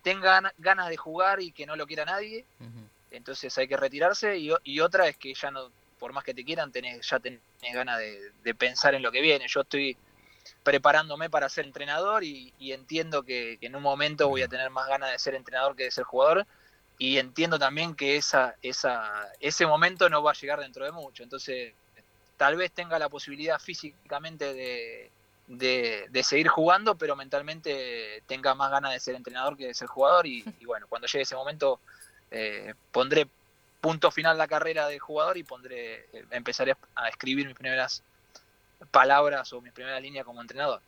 tenga 0.05 0.35
gana- 0.35 0.55
ganas 0.59 0.89
de 0.91 0.97
jugar 0.97 1.41
y 1.41 1.51
que 1.51 1.67
no 1.67 1.75
lo 1.75 1.87
quiera 1.87 2.05
nadie, 2.05 2.45
entonces 3.11 3.57
hay 3.59 3.67
que 3.67 3.77
retirarse 3.77 4.37
y, 4.39 4.81
otra 4.81 5.09
es 5.09 5.17
que 5.17 5.35
ya 5.35 5.51
no, 5.51 5.73
por 5.99 6.13
más 6.13 6.25
que 6.25 6.35
te 6.35 6.45
quieran, 6.45 6.71
tenés, 6.71 7.09
ya 7.09 7.19
tenés 7.19 7.41
ganas 7.73 7.99
de, 7.99 8.31
de 8.43 8.55
pensar 8.55 8.95
en 8.95 9.03
lo 9.03 9.11
que 9.11 9.23
viene. 9.23 9.47
Yo 9.49 9.63
estoy 9.63 9.97
preparándome 10.63 11.31
para 11.31 11.49
ser 11.49 11.65
entrenador 11.65 12.23
y, 12.23 12.53
y 12.59 12.73
entiendo 12.73 13.23
que, 13.23 13.57
que 13.59 13.67
en 13.67 13.77
un 13.77 13.83
momento 13.83 14.29
voy 14.29 14.43
a 14.43 14.49
tener 14.49 14.69
más 14.71 14.89
ganas 14.89 15.11
de 15.11 15.19
ser 15.19 15.35
entrenador 15.35 15.75
que 15.75 15.85
de 15.85 15.91
ser 15.91 16.05
jugador 16.05 16.47
y 16.99 17.17
entiendo 17.19 17.59
también 17.59 17.95
que 17.95 18.17
esa, 18.17 18.57
esa, 18.61 19.33
ese 19.41 19.67
momento 19.67 20.11
no 20.11 20.23
va 20.23 20.33
a 20.33 20.35
llegar 20.35 20.61
dentro 20.61 20.85
de 20.85 20.93
mucho. 20.93 21.23
Entonces, 21.23 21.73
tal 22.37 22.57
vez 22.57 22.73
tenga 22.73 22.99
la 22.99 23.09
posibilidad 23.09 23.59
físicamente 23.59 24.53
de, 24.53 25.11
de, 25.47 26.07
de 26.11 26.23
seguir 26.23 26.49
jugando, 26.49 26.97
pero 26.97 27.17
mentalmente 27.17 28.23
tenga 28.27 28.55
más 28.55 28.71
ganas 28.71 28.93
de 28.93 29.01
ser 29.01 29.15
entrenador 29.15 29.57
que 29.57 29.67
de 29.67 29.75
ser 29.75 29.89
jugador 29.89 30.27
y, 30.27 30.45
bueno, 30.65 30.87
cuando 30.89 31.07
llegue 31.07 31.23
ese 31.23 31.37
momento 31.37 31.81
eh, 32.31 32.75
pondré 32.91 33.27
punto 33.81 34.11
final 34.11 34.39
la 34.39 34.49
carrera 34.49 34.89
de 34.89 34.99
jugador 34.99 35.37
y 35.37 35.45
pondré 35.45 36.07
eh, 36.13 36.25
empezaré 36.31 36.75
a 36.95 37.09
escribir 37.09 37.47
mis 37.47 37.57
primeras 37.57 38.03
palabras 38.91 39.53
o 39.53 39.61
mis 39.61 39.73
primeras 39.73 40.01
líneas 40.01 40.25
como 40.25 40.41
entrenador. 40.41 40.81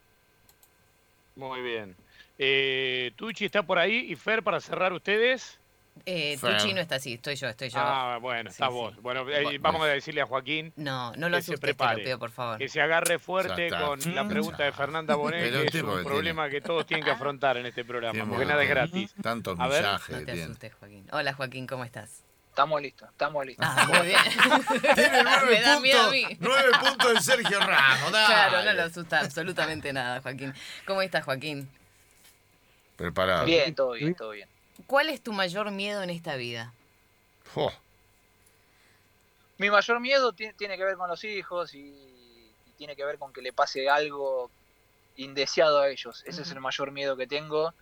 Muy 1.35 1.61
bien. 1.61 1.95
Eh, 2.39 3.13
Tucci 3.17 3.45
está 3.45 3.63
por 3.63 3.79
ahí 3.79 4.11
y 4.11 4.17
Fer 4.17 4.43
para 4.43 4.61
cerrar 4.61 4.93
ustedes. 4.93 5.59
Eh. 6.05 6.37
Tucci 6.41 6.75
no 6.75 6.81
está 6.81 6.97
así, 6.97 7.15
estoy 7.15 7.35
yo, 7.37 7.49
estoy 7.49 7.69
yo. 7.71 7.79
Ah, 7.81 8.19
bueno, 8.21 8.51
Sí, 8.51 8.55
está 8.55 8.67
sí. 8.69 8.73
vos. 8.73 8.97
Bueno, 9.03 9.29
eh, 9.31 9.43
Bueno. 9.43 9.59
vamos 9.63 9.83
a 9.83 9.87
decirle 9.87 10.21
a 10.21 10.27
Joaquín 10.27 10.73
No, 10.77 11.13
no 11.17 11.29
lo 11.29 11.37
que 11.39 11.43
se 11.43 11.53
asustes, 11.53 11.61
te 11.61 11.67
prepare. 11.75 11.99
lo 11.99 12.05
pido, 12.05 12.19
por 12.19 12.31
favor. 12.31 12.59
que 12.59 12.69
se 12.69 12.81
agarre 12.81 13.19
fuerte 13.19 13.71
con 13.71 13.99
la 14.15 14.23
Mm. 14.25 14.29
pregunta 14.29 14.63
de 14.65 14.73
Fernanda 14.73 15.15
Bonet, 15.17 15.43
que 15.51 15.79
es 15.79 15.83
un 15.83 15.97
que 15.99 16.05
problema 16.05 16.49
que 16.51 16.61
todos 16.61 16.87
tienen 16.87 17.05
que 17.05 17.11
afrontar 17.11 17.57
en 17.57 17.67
este 17.67 17.85
programa, 17.85 18.25
porque 18.29 18.45
nada 18.45 18.63
es 18.63 18.69
gratis. 18.69 19.15
Tantos 19.23 19.59
millajes 19.59 20.11
No 20.11 20.19
te 20.19 20.25
tiene. 20.27 20.43
asustes, 20.45 20.75
Joaquín. 20.75 21.07
Hola, 21.13 21.33
Joaquín, 21.33 21.67
¿cómo 21.67 21.85
estás? 21.85 22.23
Estamos 22.51 22.81
listos, 22.81 23.09
estamos 23.11 23.45
listos. 23.45 23.67
Ah, 23.69 23.87
muy 23.89 24.07
bien. 24.07 24.19
Tiene 24.95 25.23
nueve 25.25 25.47
Me 25.51 25.61
da 25.61 25.79
miedo 25.81 26.01
a 26.01 26.05
puntos, 26.11 26.37
nueve 26.41 26.71
puntos 26.81 27.15
de 27.15 27.21
Sergio 27.21 27.61
Ramos. 27.61 28.13
dale. 28.13 28.27
Claro, 28.27 28.65
no 28.65 28.73
lo 28.73 28.83
asusta 28.85 29.21
absolutamente 29.21 29.93
nada, 29.93 30.23
Joaquín. 30.23 30.55
¿Cómo 30.87 31.03
estás, 31.03 31.25
Joaquín? 31.25 31.69
Preparado. 32.97 33.45
Bien, 33.45 33.75
todo 33.75 33.93
bien, 33.93 34.15
todo 34.15 34.31
bien. 34.31 34.49
¿Cuál 34.87 35.09
es 35.09 35.23
tu 35.23 35.33
mayor 35.33 35.71
miedo 35.71 36.03
en 36.03 36.11
esta 36.11 36.37
vida? 36.37 36.73
Jo, 37.55 37.73
Mi 39.59 39.71
mayor 39.71 40.01
miedo 40.01 40.33
ti- 40.33 40.53
tiene 40.59 40.77
que 40.77 40.85
ver 40.85 40.97
con 40.97 41.09
los 41.09 41.25
hijos 41.25 41.73
y, 41.75 41.79
y 41.79 42.73
tiene 42.77 42.95
que 42.95 43.05
ver 43.05 43.19
con 43.19 43.33
que 43.33 43.41
le 43.41 43.53
pase 43.53 43.89
algo 43.89 44.51
indeseado 45.15 45.81
a 45.81 45.89
ellos. 45.89 46.23
Ese 46.27 46.43
es 46.43 46.51
el 46.51 46.61
mayor 46.61 46.93
miedo 46.93 47.17
que 47.17 47.27
tengo 47.27 47.73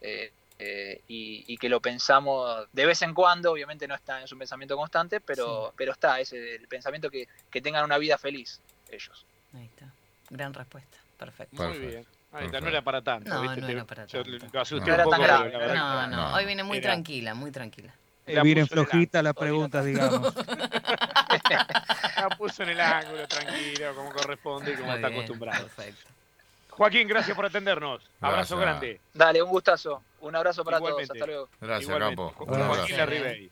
eh, 0.00 0.32
eh, 0.58 1.02
y, 1.08 1.52
y 1.52 1.56
que 1.56 1.68
lo 1.68 1.80
pensamos 1.80 2.68
de 2.72 2.86
vez 2.86 3.02
en 3.02 3.12
cuando, 3.12 3.50
obviamente 3.50 3.88
no 3.88 3.94
está 3.94 4.20
en 4.20 4.28
su 4.28 4.38
pensamiento 4.38 4.76
constante, 4.76 5.20
pero, 5.20 5.72
pero 5.76 5.92
está, 5.92 6.20
ese 6.20 6.54
el 6.54 6.68
pensamiento 6.68 7.10
que, 7.10 7.26
que 7.50 7.60
tengan 7.60 7.84
una 7.84 7.98
vida 7.98 8.16
feliz 8.18 8.60
ellos. 8.88 9.26
Ahí 9.52 9.64
está. 9.66 9.92
Gran 10.28 10.54
respuesta. 10.54 10.96
Perfecto. 11.18 11.56
Muy 11.56 11.78
Perfecto. 11.78 11.88
bien. 11.88 12.19
Ahí 12.32 12.46
está, 12.46 12.60
Perfecto. 12.60 12.60
no 12.60 12.68
era 12.68 12.82
para 12.82 13.02
tanto. 13.02 13.28
No, 13.34 13.40
¿viste? 13.42 13.60
no 13.60 13.68
era 13.68 13.84
para 13.84 14.06
yo 14.06 14.22
lo 14.24 14.60
asusté 14.60 14.86
No 14.86 14.94
un 14.94 14.94
era 14.94 15.04
poco. 15.04 15.10
tan 15.16 15.22
grave, 15.22 15.50
la 15.50 15.58
no 15.58 15.58
verdad. 15.66 16.06
No, 16.08 16.34
hoy 16.34 16.44
viene 16.46 16.62
muy 16.62 16.78
Era- 16.78 16.92
tranquila, 16.92 17.34
muy 17.34 17.50
tranquila. 17.50 17.92
La 18.26 18.42
vienen 18.44 18.68
flojitas 18.68 19.24
las 19.24 19.34
preguntas, 19.34 19.84
digamos. 19.84 20.32
La 22.16 22.28
puso 22.36 22.62
en 22.62 22.68
el 22.70 22.80
ángulo, 22.80 23.26
tranquilo, 23.26 23.94
como 23.94 24.12
corresponde 24.12 24.72
y 24.72 24.74
como 24.74 24.86
Muy 24.88 24.96
está 24.96 25.08
bien, 25.08 25.20
acostumbrado. 25.20 25.62
Perfecto. 25.66 26.08
Joaquín, 26.70 27.08
gracias 27.08 27.34
por 27.36 27.46
atendernos. 27.46 28.02
Abrazo 28.20 28.56
Gracias. 28.56 28.60
grande. 28.60 29.00
Dale, 29.14 29.42
un 29.42 29.50
gustazo, 29.50 30.02
un 30.20 30.36
abrazo 30.36 30.62
para 30.64 30.76
Igualmente. 30.78 31.06
todos, 31.08 31.16
hasta 31.20 31.26
luego. 31.26 31.48
gracias, 31.60 31.88
Igualmente. 31.88 32.22
abrazo. 32.22 32.66
Joaquín 32.74 32.96
Larribey. 32.96 33.50